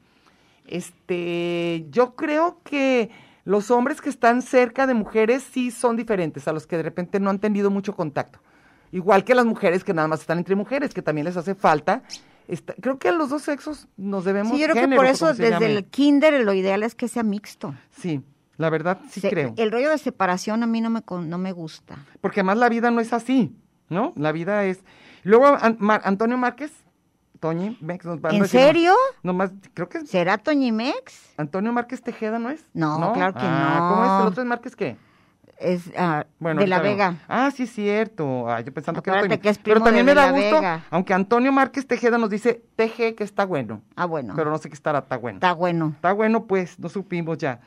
[0.67, 3.09] Este, yo creo que
[3.49, 7.19] los hombres que están cerca de mujeres sí son diferentes a los que de repente
[7.19, 8.37] no han tenido mucho contacto.
[8.91, 12.03] Igual que las mujeres que nada más están entre mujeres, que también les hace falta.
[12.79, 15.65] Creo que a los dos sexos nos debemos Sí, yo creo que por eso desde
[15.65, 17.73] el kinder lo ideal es que sea mixto.
[17.89, 18.21] Sí,
[18.57, 19.53] la verdad sí Se- creo.
[19.57, 21.97] El rollo de separación a mí no me, no me gusta.
[22.21, 23.55] Porque además la vida no es así,
[23.89, 24.13] ¿no?
[24.15, 24.79] La vida es...
[25.23, 26.71] Luego An- Mar- Antonio Márquez,
[27.39, 28.93] Toñi, Mex, nos va ¿En serio?
[29.23, 31.33] Nomás, creo que es ¿Será Toñimex?
[31.37, 32.65] Antonio Márquez Tejeda, ¿no es?
[32.73, 33.89] No, claro que Ah, no.
[33.89, 34.21] ¿Cómo es?
[34.21, 34.97] ¿El otro es Márquez qué?
[35.57, 36.79] Es ah, Bueno, de la.
[36.79, 37.15] Vega.
[37.27, 38.49] Ah, sí, es cierto.
[38.49, 40.55] Ah, yo pensando que era que es Pero primo también de me da De gusto,
[40.55, 40.85] Vega.
[40.89, 44.33] aunque Antonio Márquez Tejeda nos dice TG que está bueno, Ah, bueno.
[44.35, 45.37] pero no sé qué estará, está bueno.
[45.37, 45.91] Está bueno.
[45.95, 47.59] Está bueno, pues, no supimos ya.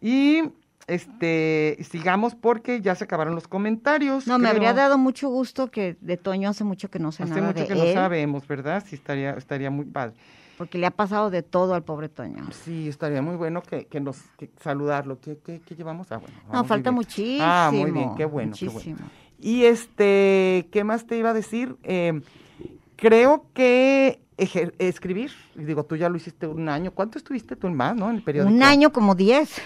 [0.00, 0.50] Y
[0.86, 4.26] este sigamos porque ya se acabaron los comentarios.
[4.26, 7.34] No, me habría dado mucho gusto que de Toño hace mucho que no sé Hace
[7.34, 8.84] nada mucho de que no sabemos, ¿verdad?
[8.86, 10.14] Sí, estaría, estaría muy padre.
[10.58, 12.46] porque le ha pasado de todo al pobre Toño.
[12.64, 15.18] Sí, estaría muy bueno que, que nos que saludarlo.
[15.20, 16.10] ¿Qué, qué, qué llevamos?
[16.12, 16.36] Ah, bueno.
[16.52, 16.96] No, falta bien.
[16.96, 17.44] muchísimo.
[17.44, 18.80] Ah, muy bien, qué bueno, qué bueno.
[18.80, 19.10] muchísimo.
[19.40, 21.76] Y este, ¿qué más te iba a decir?
[21.82, 22.20] Eh,
[22.96, 26.92] creo que escribir, digo, tú ya lo hiciste un año.
[26.92, 28.08] ¿Cuánto estuviste tú más, no?
[28.10, 28.54] En el periódico.
[28.54, 29.60] Un año como diez.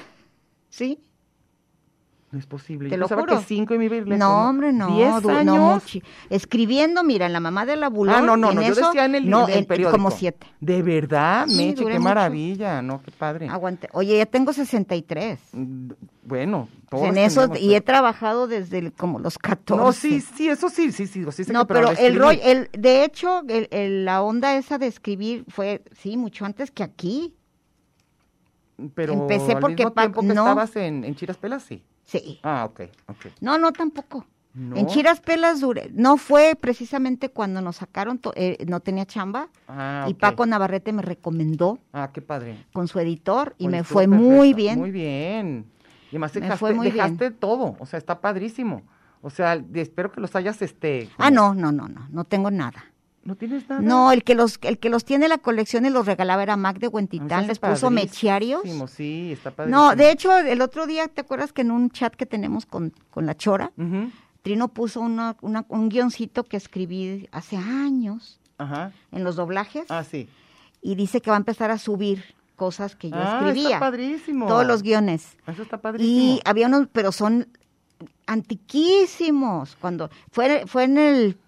[0.70, 1.00] ¿Sí?
[2.32, 2.88] No es posible.
[2.88, 3.38] Te Yo lo pensaba juro.
[3.38, 4.88] que cinco y me iba a ir lejos, No, hombre, no.
[4.96, 5.84] ¿Diez du- años?
[5.84, 8.14] Muchi- Escribiendo, mira, en la mamá de la bulón.
[8.16, 9.96] Ah, no, no, en no, yo eso, decía en el, no, en el en- periódico.
[9.96, 10.44] como siete.
[10.60, 12.08] De verdad, Sí, Meche, duré qué mucho.
[12.08, 13.00] maravilla, ¿no?
[13.00, 13.48] Qué padre.
[13.48, 13.88] Aguante.
[13.92, 15.38] Oye, ya tengo 63.
[15.52, 15.90] Mm,
[16.24, 19.80] Bueno, todos en eso, tenemos, y he pero- trabajado desde el- como los 14.
[19.80, 22.40] No, sí, sí, eso sí, sí, sí, sí sé No, que- pero el escribir- rollo,
[22.42, 26.82] el, de hecho, el- el- la onda esa de escribir fue, sí, mucho antes que
[26.82, 27.32] aquí.
[28.94, 30.32] Pero empecé al porque mismo tiempo que no.
[30.34, 31.82] estabas en, en Chiras Pelas, sí.
[32.04, 32.38] Sí.
[32.42, 33.26] Ah, ok, ok.
[33.40, 34.26] No, no, tampoco.
[34.54, 34.76] ¿No?
[34.76, 35.90] En Chiras Pelas duré.
[35.92, 39.48] No fue precisamente cuando nos sacaron, eh, no tenía chamba.
[39.68, 40.14] Ah, Y.
[40.14, 42.64] Paco Navarrete me recomendó Ah, qué padre.
[42.72, 44.78] con su editor y Oye, me fue muy bien.
[44.78, 45.66] Muy bien.
[46.06, 46.96] Y además Me dejaste, fue muy bien.
[47.04, 48.82] dejaste todo, o sea, está padrísimo.
[49.20, 51.10] O sea, espero que los hayas, este...
[51.18, 52.84] Ah, no, no, no, no, no tengo nada.
[53.26, 53.82] ¿No tienes nada?
[53.82, 56.78] No, el que los el que los tiene la colección y los regalaba era Mac
[56.78, 58.62] de Ah, Huentitán, está les puso mechiarios.
[58.90, 59.80] Sí, está padrísimo.
[59.90, 62.92] No, de hecho, el otro día, ¿te acuerdas que en un chat que tenemos con,
[63.10, 63.72] con la Chora,
[64.42, 68.92] Trino puso una, una- un guioncito que escribí hace años Ajá.
[69.10, 70.28] en los doblajes Ah, sí.
[70.80, 72.22] y dice que va a empezar a subir
[72.54, 73.68] cosas que yo ah, escribía.
[73.74, 74.46] está padrísimo.
[74.46, 75.36] Todos los guiones.
[75.48, 76.16] Eso está padrísimo.
[76.36, 77.48] Y había unos, pero son
[78.26, 79.76] antiquísimos.
[79.80, 81.38] Cuando fue, fue en el,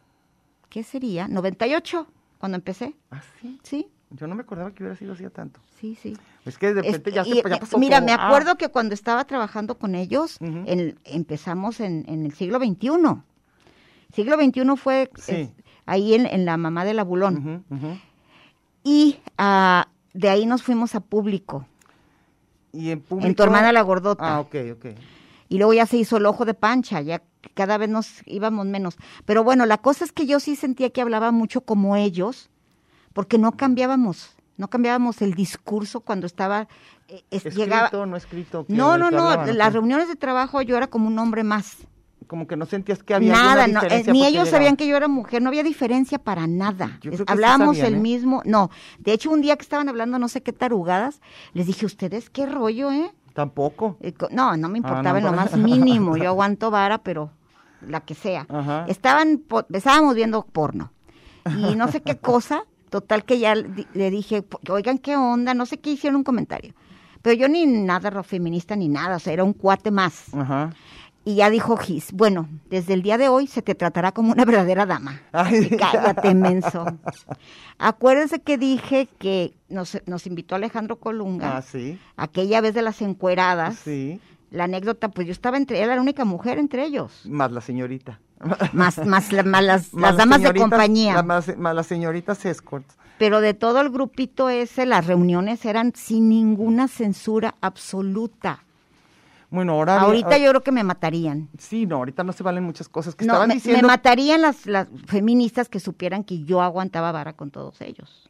[0.68, 1.28] ¿qué sería?
[1.28, 2.06] 98,
[2.38, 2.94] cuando empecé.
[3.10, 3.58] Ah, sí.
[3.62, 5.60] Sí, Yo no me acordaba que hubiera sido así tanto.
[5.80, 6.16] sí, sí.
[6.44, 8.56] Es que de repente Este, ya, se, ya eh, pasó Mira, como- me ah, acuerdo
[8.56, 12.88] que cuando estaba trabajando con ellos, en- empezamos en, en el siglo XXI.
[14.14, 15.32] Siglo XXI fue Sí.
[15.32, 15.50] es,
[15.84, 17.64] ahí en, en la mamá de la Bulón.
[17.70, 17.98] ujú, ujú.
[18.82, 21.66] Y ah, de ahí nos fuimos a público,
[22.72, 23.26] Y en público...
[23.28, 24.36] en tu hermana la gordota.
[24.36, 24.86] Ah, ok, ok.
[25.48, 27.22] Y luego ya se hizo el ojo de pancha, ya
[27.54, 28.96] cada vez nos íbamos menos.
[29.24, 32.50] Pero bueno, la cosa es que yo sí sentía que hablaba mucho como ellos,
[33.14, 36.68] porque no cambiábamos, no cambiábamos el discurso cuando estaba,
[37.08, 38.06] eh, es- Escrito, llegaba...
[38.06, 38.66] no escrito.
[38.66, 41.76] ¿qué- No, no, no, hablaban, las reuniones de trabajo yo era como un hombre más.
[42.26, 44.50] Como que no sentías que había Nada, no, eh, ni ellos llegaba.
[44.50, 46.98] sabían que yo era mujer, no había diferencia para nada.
[47.02, 48.02] Es- sí Hablábamos sabían, el ¿eh?
[48.02, 48.68] mismo, no,
[48.98, 51.22] de hecho un día que estaban hablando no sé qué tarugadas,
[51.54, 53.10] les dije, ustedes qué rollo, ¿eh?
[53.38, 53.96] Tampoco.
[54.18, 57.30] Co- No, no me importaba Ah, no, en lo más mínimo, yo aguanto vara, pero
[57.86, 58.46] la que sea.
[58.48, 58.84] Ajá.
[58.88, 60.90] Estaban, estábamos viendo porno
[61.56, 65.54] y no sé qué cosa, total que ya le di- le dije, oigan, ¿qué onda?
[65.54, 66.74] No sé qué hicieron un comentario.
[67.22, 70.34] Pero yo ni nada feminista ni nada, o sea, era un cuate más.
[70.34, 70.70] Ajá.
[71.28, 74.46] Y ya dijo Gis, bueno, desde el día de hoy se te tratará como una
[74.46, 75.20] verdadera dama.
[75.32, 75.68] Ay.
[75.68, 76.86] Cállate, menso.
[77.78, 81.98] Acuérdense que dije que nos, nos invitó Alejandro Colunga, Ah, sí.
[82.16, 83.76] aquella vez de las encueradas.
[83.76, 84.20] Sí.
[84.50, 87.20] La anécdota, pues yo estaba entre, era la única mujer entre ellos.
[87.26, 88.20] Más la señorita.
[88.72, 91.12] Más, más, la- más las, Más las damas de compañía.
[91.14, 92.96] la- más, más las señoritas escorts.
[93.18, 98.64] Pero de todo el grupito ese, las reuniones eran sin ninguna censura absoluta.
[99.50, 99.94] Bueno, ahora...
[99.94, 101.48] había- Ahorita yo creo que me matarían.
[101.58, 103.80] Sí, no, ahorita no se valen muchas cosas que No, estaban me, diciendo.
[103.82, 108.28] me matarían las, las feministas que supieran que yo aguantaba vara con todos ellos.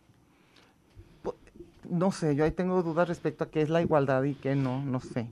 [1.88, 4.82] No sé, yo ahí tengo dudas respecto a qué es la igualdad y qué no,
[4.84, 5.26] no sé.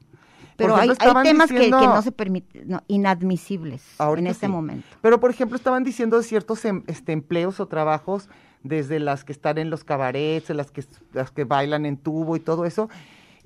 [0.56, 4.52] Pero hay, ejemplo, hay temas que, que no se permiten, no, inadmisibles en este sí.
[4.52, 4.86] momento.
[5.02, 8.30] Pero, por ejemplo, estaban diciendo de ciertos em- este, empleos o trabajos,
[8.62, 10.82] desde las que están en los cabarets, las que,
[11.12, 12.88] las que bailan en tubo y todo eso,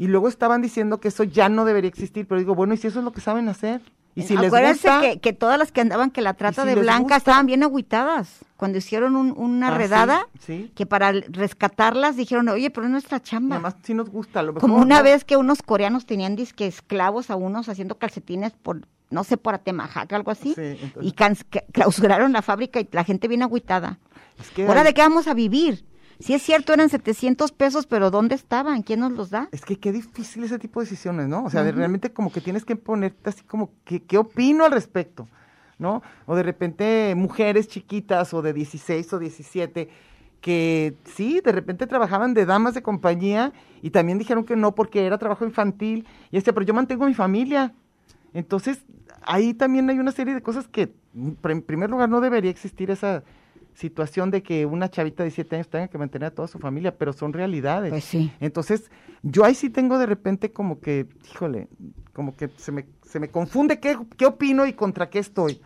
[0.01, 2.87] y luego estaban diciendo que eso ya no debería existir, pero digo, bueno, ¿y si
[2.87, 3.83] eso es lo que saben hacer?
[4.15, 6.69] Y si les Acuérdense gusta, que, que todas las que andaban que la trata si
[6.71, 8.39] de les blanca estaban bien agüitadas.
[8.57, 10.73] Cuando hicieron un- una Ah, sí, redada, sí.
[10.75, 13.57] que para rescatarlas dijeron, oye, pero es nuestra chamba.
[13.57, 15.05] nada más si nos gusta, lo Como mejor, una ¿no?
[15.05, 18.81] vez que unos coreanos tenían disque esclavos a unos haciendo calcetines por,
[19.11, 21.13] no sé, por Atemajac, algo así, Sí, entonces- y
[21.73, 23.99] clausuraron la fábrica y la gente bien agüitada.
[24.41, 25.85] Es que ¿Ahora hay- de qué vamos a vivir?
[26.21, 28.83] Si es cierto, eran 700 pesos, pero ¿dónde estaban?
[28.83, 29.49] ¿Quién nos los da?
[29.53, 31.45] Es que qué difícil ese tipo de decisiones, ¿no?
[31.45, 34.73] O sea, de realmente como que tienes que ponerte así como, ¿qué, qué opino al
[34.73, 35.29] respecto?
[35.79, 36.03] ¿No?
[36.27, 39.89] O de repente mujeres chiquitas o de 16 o 17
[40.41, 43.53] que sí, de repente trabajaban de damas de compañía
[43.83, 46.07] y también dijeron que no porque era trabajo infantil.
[46.31, 47.75] Y decía, pero yo mantengo mi familia.
[48.33, 48.85] Entonces,
[49.23, 53.23] ahí también hay una serie de cosas que, en primer lugar, no debería existir esa
[53.75, 56.97] situación de que una chavita de 17 años tenga que mantener a toda su familia,
[56.97, 57.91] pero son realidades.
[57.91, 58.33] Pues sí.
[58.41, 58.91] Entonces,
[59.23, 61.69] yo ahí sí tengo de repente como que, híjole,
[62.13, 65.61] como que se me, se me confunde qué, qué opino y contra qué estoy.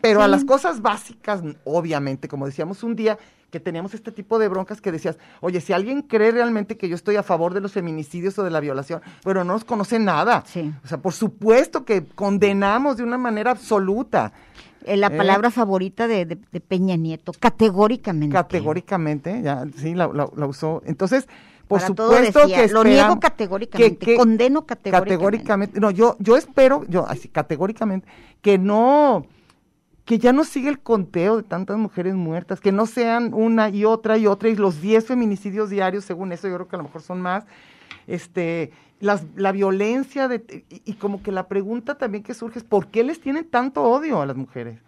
[0.00, 3.18] Pero a las cosas básicas, obviamente, como decíamos un día
[3.50, 6.94] que teníamos este tipo de broncas que decías, oye, si alguien cree realmente que yo
[6.94, 10.44] estoy a favor de los feminicidios o de la violación, pero no nos conoce nada.
[10.46, 10.72] Sí.
[10.84, 14.32] O sea, por supuesto que condenamos de una manera absoluta,
[14.86, 15.16] Eh, la Eh.
[15.16, 18.32] palabra favorita de, de- de Peña Nieto, categóricamente.
[18.34, 20.82] categóricamente, ya, sí, la, la- la usó.
[20.86, 21.26] Entonces,
[21.68, 25.14] por Para supuesto decía, que lo niego categóricamente, condeno categóricamente.
[25.16, 25.80] categóricamente.
[25.80, 28.06] No, yo, yo espero, yo así categóricamente,
[28.40, 29.26] que no,
[30.04, 33.84] que ya no siga el conteo de tantas mujeres muertas, que no sean una y
[33.84, 36.84] otra y otra, y los 10 feminicidios diarios, según eso, yo creo que a lo
[36.84, 37.44] mejor son más,
[38.06, 42.64] este, las, la violencia, de, y, y como que la pregunta también que surge es,
[42.64, 44.78] ¿por qué les tienen tanto odio a las mujeres?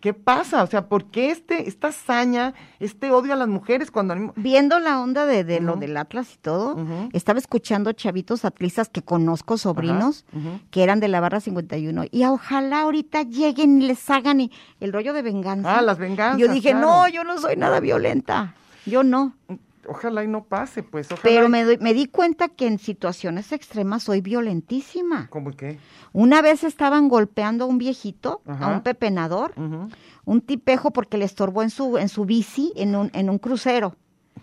[0.00, 0.62] ¿Qué pasa?
[0.62, 4.14] O sea, ¿por qué este, esta hazaña, este odio a las mujeres cuando...
[4.36, 6.76] Viendo la onda de, de lo del Atlas y todo,
[7.12, 10.24] estaba escuchando chavitos atlistas que conozco, sobrinos,
[10.70, 14.92] que eran de la barra 51, y ojalá ahorita lleguen y les hagan y- el
[14.92, 15.78] rollo de venganza.
[15.78, 16.86] Ah, las venganzas, Yo dije, claro.
[16.86, 18.54] no, yo no soy nada violenta,
[18.84, 19.34] yo no.
[19.88, 21.06] Ojalá y no pase, pues.
[21.12, 25.28] Ojalá Pero y- me, doy- me di cuenta que en situaciones extremas soy violentísima.
[25.30, 25.78] ¿Cómo qué?
[26.12, 29.88] Una vez estaban golpeando a un viejito, a un pepenador, Ujú.
[30.24, 33.94] un tipejo porque le estorbó en su, en su bici en un, en un crucero.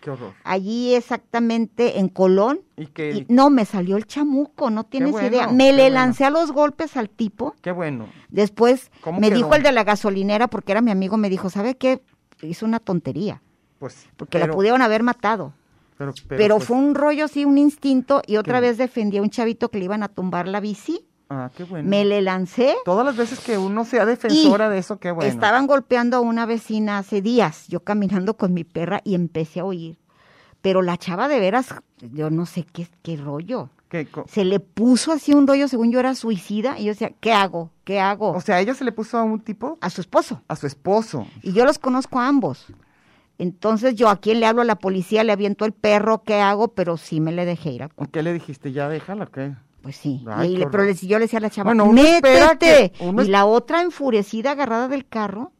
[0.01, 0.33] Qué horror.
[0.43, 2.59] Allí exactamente en Colón.
[2.75, 2.83] Y.
[3.01, 5.47] Y no, me salió el chamuco, no tienes bueno, idea.
[5.47, 5.93] Me le bueno.
[5.95, 7.55] lancé a los golpes al tipo.
[7.61, 8.07] Qué bueno.
[8.29, 9.37] Después ¿Cómo me quedó?
[9.37, 12.01] dijo el de la gasolinera, porque era mi amigo, me dijo, ¿sabe qué?
[12.41, 13.41] Hizo una tontería,
[13.83, 15.51] Pues porque pero, la pudieron haber matado.
[15.97, 19.21] Pero, Pero, pues, fue un rollo así, un instinto, y otra Qué vez defendí a
[19.21, 21.05] un chavito que le iban a tumbar la bici.
[21.29, 21.89] Ah, qué bueno.
[21.89, 22.75] Me le lancé.
[22.85, 25.29] Todas las veces que uno sea defensora de eso, qué bueno.
[25.29, 29.65] Estaban golpeando a una vecina hace días, yo caminando con mi perra y empecé a
[29.65, 29.97] oír.
[30.61, 33.69] Pero la chava de veras, yo no sé qué, qué rollo.
[34.11, 37.31] Co- Se le puso así un rollo, según yo era suicida, y yo decía, ¿qué
[37.33, 37.69] hago?
[37.83, 38.31] ¿Qué hago?
[38.31, 40.41] O sea, ella se le puso a un tipo, a su esposo.
[40.47, 41.27] a su esposo.
[41.43, 42.65] Y yo los conozco a ambos.
[43.37, 46.69] Entonces yo a quién le hablo a la policía, le aviento el perro, ¿qué hago?
[46.69, 47.83] Pero sí me le dejé ir.
[47.83, 48.71] a- ¿O ¿Qué le dijiste?
[48.71, 49.53] ¿Ya déjala o qué?
[49.81, 50.23] Pues sí.
[50.29, 52.93] Ay, y le- pero le- yo le decía a la chava, Bueno, métete.
[52.99, 55.51] uno y la otra enfurecida agarrada del carro.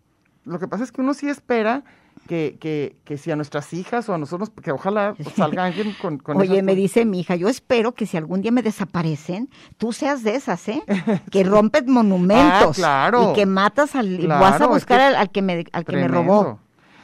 [0.45, 1.84] Lo que pasa es que uno sí espera
[2.28, 6.19] que, que, que si a nuestras hijas o a nosotros, que ojalá salga alguien con,
[6.19, 9.49] con Oye, esas me dice mi hija, yo espero que si algún día me desaparecen,
[9.78, 10.84] tú seas de esas, ¿eh?
[11.32, 12.69] Que rompes monumentos.
[12.69, 13.32] Ah, claro.
[13.32, 14.19] Y que matas al...
[14.19, 16.59] y vas Claro, a es buscar que al, al que me, al que me robó.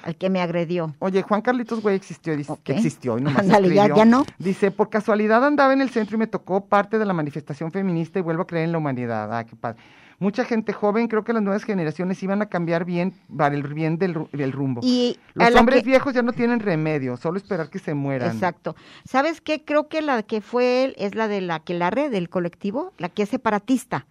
[0.09, 0.93] Al que me agredió.
[0.99, 4.25] Oye, Juan Carlitos Güey existió, dice, existió y nomás Ándale, ya- ya no.
[4.37, 8.19] Dice, por casualidad andaba en el centro y me tocó parte de la manifestación feminista
[8.19, 9.35] y vuelvo a creer en la humanidad.
[9.37, 9.79] Ah, qué padre.
[10.21, 13.97] Mucha gente joven, creo que las nuevas generaciones iban a cambiar bien, para el bien
[13.97, 14.81] del, ru- del rumbo.
[14.83, 18.33] Y Los hombres que- viejos ya no tienen remedio, solo esperar que se mueran.
[18.33, 18.75] Exacto.
[19.05, 19.63] ¿Sabes qué?
[19.63, 22.91] Creo que la que fue él es la de la que la red del colectivo,
[22.97, 24.07] la que es separatista,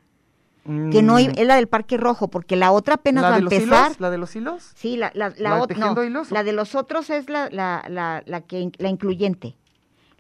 [0.93, 3.39] que no Mm, es la del Parque Rojo, porque la otra apenas ¿La va a
[3.39, 3.63] empezar.
[3.89, 4.01] hilos?
[4.01, 4.71] ¿La de los hilos?
[4.75, 6.31] Sí, la, la, ¿La ot- no, hilos?
[6.31, 9.55] la de los otros es la, la, la, la que la incluyente,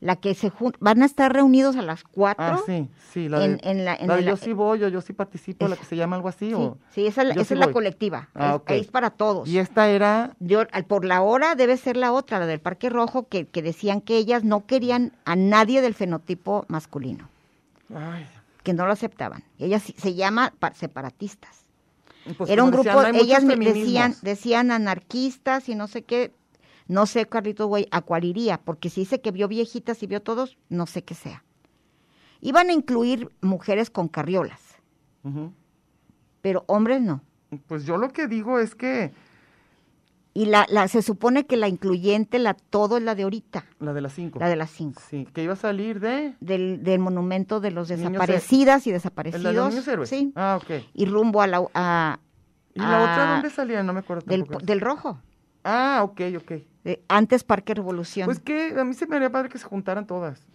[0.00, 2.44] la que se van a estar reunidos a las cuatro.
[2.44, 4.88] Ah, sí, sí, la de, en la- en la de la- yo sí voy o
[4.88, 6.48] yo sí participo, la que se llama algo así.
[6.48, 6.78] Sí, o...
[6.94, 8.28] sí, esa, es la- Yo esa sí es la colectiva.
[8.34, 8.70] Ah, es, ok.
[8.70, 9.48] ahí es para todos.
[9.48, 12.88] Y esta era, Yo, al- por la hora debe ser la otra, la del Parque
[12.90, 17.28] Rojo, que, que decían que ellas no querían a nadie del fenotipo masculino,
[17.94, 18.24] ay,
[18.62, 19.44] que no lo aceptaban.
[19.58, 21.64] Ellas se llama pa- separatistas.
[22.36, 26.32] pues Era un grupo, decían, ellas me decían, decían anarquistas y no sé qué,
[26.86, 30.20] no sé, Carlitos, güey, a cuál iría, porque si dice que vio viejitas y vio
[30.22, 31.44] todos, no sé qué sea.
[32.40, 34.60] Iban a incluir mujeres con carriolas,
[36.40, 37.22] pero hombres no.
[37.66, 39.12] Pues yo lo que digo es que
[40.34, 43.92] Y la, la, se supone que la incluyente, la todo es la de ahorita, la
[43.92, 44.38] de las cinco.
[44.38, 45.02] la de las cinco.
[45.10, 46.34] Sí, que iba a salir de...
[46.40, 49.42] Del, del monumento de los desaparecidas y ¿El desaparecidos.
[49.44, 50.08] de los niños héroes?
[50.10, 50.32] Sí.
[50.36, 50.82] Ah, ok.
[50.94, 52.20] Y rumbo a la, a-
[52.74, 53.82] ¿Y la otra dónde salía?
[53.82, 55.18] No me acuerdo del, del rojo.
[55.64, 56.52] Ah, ok, ok.
[56.84, 58.26] de antes Parque Revolución.
[58.26, 60.46] Pues que a mí se me haría padre que se juntaran todas.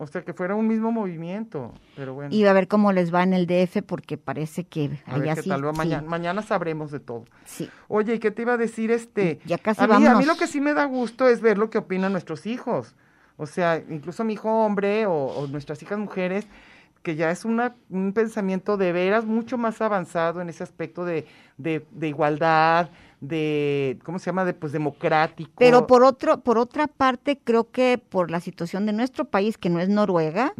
[0.00, 1.74] O sea, que fuera un mismo movimiento.
[1.96, 2.32] Pero bueno.
[2.32, 5.34] y a ver cómo les va en el DF, porque parece que a ver allá
[5.34, 5.48] qué sí.
[5.48, 6.08] tal sí, mañana.
[6.08, 7.24] Mañana sabremos de todo.
[7.44, 7.68] sí.
[7.88, 9.40] Oye, ¿y qué te iba a decir este?
[9.44, 11.68] Ya casi a mí, a mí lo que sí me da gusto es ver lo
[11.68, 12.94] que opinan nuestros hijos.
[13.36, 16.46] O sea, incluso mi hijo hombre o, o nuestras hijas mujeres,
[17.02, 21.26] que ya es una, un pensamiento de veras mucho más avanzado en ese aspecto de,
[21.56, 22.90] de, de igualdad,
[23.20, 24.44] de, ¿cómo se llama?
[24.44, 25.52] De, pues democrático.
[25.58, 29.70] Pero por otro, por otra parte, creo que por la situación de nuestro país, que
[29.70, 30.52] no es Noruega,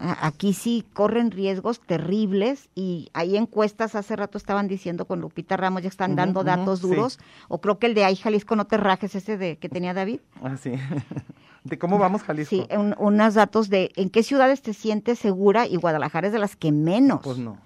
[0.00, 5.82] aquí sí corren riesgos terribles y hay encuestas, hace rato estaban diciendo con Lupita Ramos,
[5.82, 9.14] ya están dando datos duros, o creo que el de Ay Jalisco no te rajes,
[9.14, 10.20] ese de que tenía David.
[10.42, 10.72] Ah, sí.
[11.64, 12.54] de cómo vamos, Jalisco.
[12.54, 16.38] Sí, un- unos datos de en qué ciudades te sientes segura y Guadalajara es de
[16.38, 17.20] las que menos.
[17.22, 17.58] Pues no.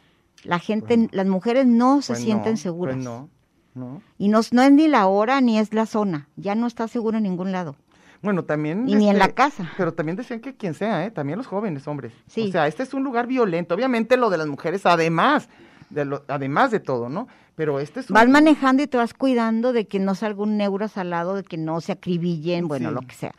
[0.45, 2.95] La gente, las mujeres no se Pues sienten no, seguras.
[2.97, 3.29] Pues no,
[3.75, 4.03] no.
[4.19, 6.29] Y no, no es ni la hora ni es la zona.
[6.37, 7.77] Ya no está seguro en ningún lado.
[8.23, 8.89] Bueno, también.
[8.89, 9.73] Y ni en la este, casa.
[9.77, 11.11] Pero también decían que quien sea, ¿eh?
[11.11, 12.13] También los jóvenes, hombres.
[12.29, 12.49] Sí.
[12.49, 13.75] O sea, este es un lugar violento.
[13.75, 15.49] Obviamente lo de las mujeres, además
[15.91, 17.27] de, lo, además de todo, ¿no?
[17.57, 18.15] Pero este es un.
[18.15, 21.57] Vas manejando y te vas cuidando de que no salga un neuro salado, de que
[21.57, 22.95] no se acribillen, bueno, Sí.
[22.95, 23.35] lo que sea.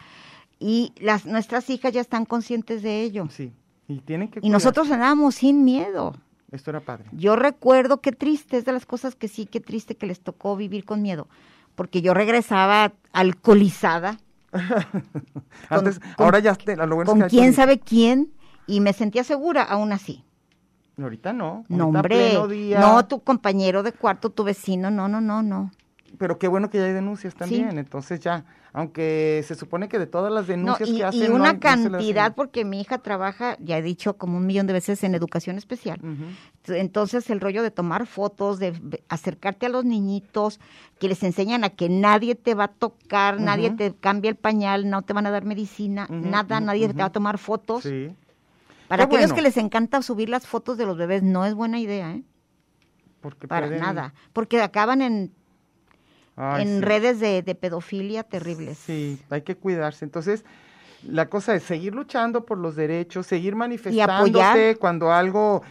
[0.59, 3.27] Y las nuestras hijas ya están conscientes de ello.
[3.29, 3.53] Sí.
[3.87, 4.39] Y tienen que.
[4.41, 6.15] Y nosotros andábamos sin miedo.
[6.53, 7.05] Esto era padre.
[7.11, 10.55] Yo recuerdo qué triste, es de las cosas que sí, qué triste que les tocó
[10.55, 11.27] vivir con miedo.
[11.75, 14.19] Porque yo regresaba alcoholizada,
[15.69, 16.53] Antes, con- ahora ya.
[16.55, 18.31] te- lo bueno es con que quién sabe quién,
[18.67, 20.23] y me sentía segura aún así.
[21.01, 21.63] Ahorita no.
[21.69, 22.79] No, hombre, pleno día.
[22.79, 25.71] no tu compañero de cuarto, tu vecino, no, no, no, no.
[26.23, 27.77] Pero qué bueno que ya hay denuncias también.
[27.77, 28.45] Entonces ya.
[28.71, 31.29] Aunque se supone que de todas las No, denuncias y, que y hacen.
[31.31, 34.71] no una no cantidad, porque mi hija trabaja, ya he dicho como un millón de
[34.71, 35.99] veces en educación especial.
[36.67, 38.73] Entonces el rollo de tomar fotos, de
[39.09, 40.61] acercarte a los niñitos,
[40.97, 44.89] que les enseñan a que nadie te va a tocar, nadie te cambia el pañal,
[44.89, 47.83] no te van a dar medicina, nada, nadie te va a tomar fotos.
[47.83, 48.15] Sí.
[48.87, 49.35] Para Qué aquellos bueno.
[49.35, 52.23] que les encanta subir las fotos de los bebés, no es buena idea, ¿eh?
[53.19, 54.13] Porque Para pueden- nada.
[54.31, 55.33] Porque acaban en,
[56.35, 56.81] Ay, en sí.
[56.81, 58.77] redes de, de pedofilia terribles.
[58.77, 60.03] Sí, hay que cuidarse.
[60.05, 60.43] Entonces,
[61.07, 65.61] la cosa es seguir luchando por los derechos, seguir manifestándote cuando algo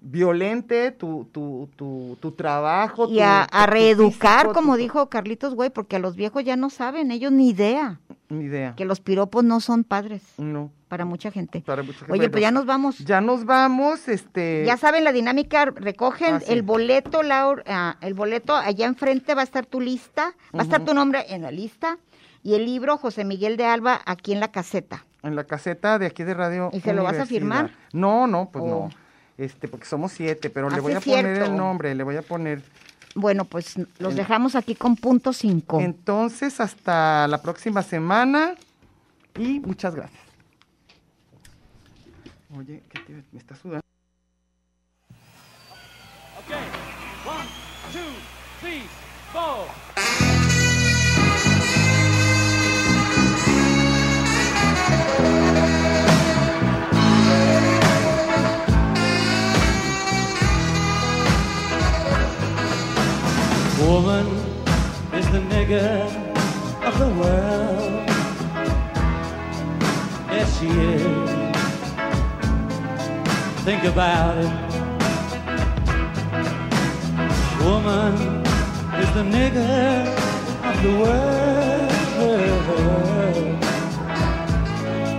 [0.00, 3.08] violente tu, tu, tu, tu trabajo.
[3.10, 6.70] Y tu- a, reeducar, físico, como dijo Carlitos, güey, porque a los viejos ya no
[6.70, 8.00] saben, ellos ni idea,
[8.30, 8.74] Ni idea.
[8.76, 11.60] que los piropos no son padres No, para mucha gente.
[11.62, 12.12] para mucha gente.
[12.12, 12.98] Oye, pues ya nos vamos.
[12.98, 14.64] Ya nos vamos, este...
[14.66, 16.52] Ya saben la dinámica, recogen Ah, sí.
[16.52, 20.62] el boleto, Laura, ah, el boleto, allá enfrente va a estar tu lista, va a
[20.62, 21.98] estar tu nombre en la lista
[22.42, 25.04] y el libro José Miguel de Alba aquí en la caseta.
[25.22, 27.72] En la caseta de aquí de Radio ¿Y se lo vas a firmar?
[27.92, 28.68] No, no, pues Oh.
[28.68, 28.90] no.
[29.38, 32.16] Este, porque somos siete, pero Ah, le sí voy a poner el nombre, le voy
[32.16, 32.62] a poner...
[33.14, 35.80] Bueno, pues los dejamos aquí con punto cinco.
[35.80, 38.54] Entonces, hasta la próxima semana
[39.36, 40.20] y muchas gracias.
[42.56, 43.82] Oye, ¿qué te- me está sudando.
[46.44, 46.56] Okay,
[47.26, 47.48] one,
[47.92, 48.00] two,
[48.60, 48.82] three,
[49.32, 50.37] four.
[63.98, 64.28] Woman
[65.12, 66.06] is the nigger
[66.86, 68.06] of the world.
[70.30, 71.30] Yes, she is.
[73.64, 74.52] Think about it.
[77.64, 78.14] Woman
[79.02, 80.06] is the nigger
[80.68, 81.90] of the world.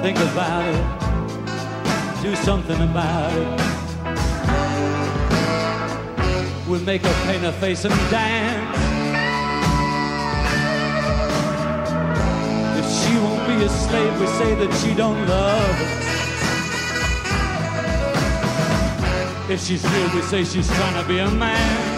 [0.03, 0.85] Think about it.
[2.21, 3.68] Do something about it.
[6.69, 8.77] We'll make her paint her face and dance.
[12.77, 15.99] If she won't be a slave, we say that she don't love us.
[19.49, 21.89] If she's real, we say she's trying to be a man.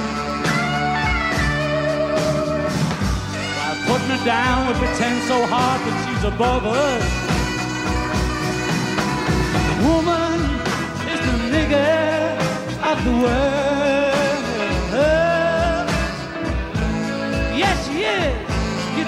[3.57, 7.03] By putting her down, we pretend so hard that she's above us.
[9.83, 10.39] Woman
[11.11, 12.39] is the nigger
[12.89, 13.70] of the world.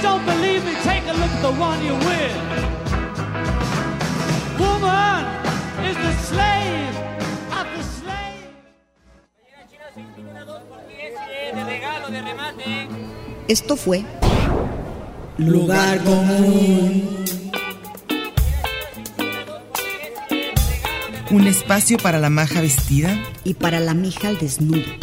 [0.03, 0.73] Don't believe me?
[0.83, 2.35] Take a look at the one you're with.
[4.59, 5.21] Woman
[5.89, 6.95] is the slave
[7.59, 8.51] of the slave.
[13.47, 14.03] Esto fue
[15.37, 17.23] Lugar común.
[21.31, 23.17] Un espacio para la maja vestida.
[23.43, 25.02] y para la mija al desnudo.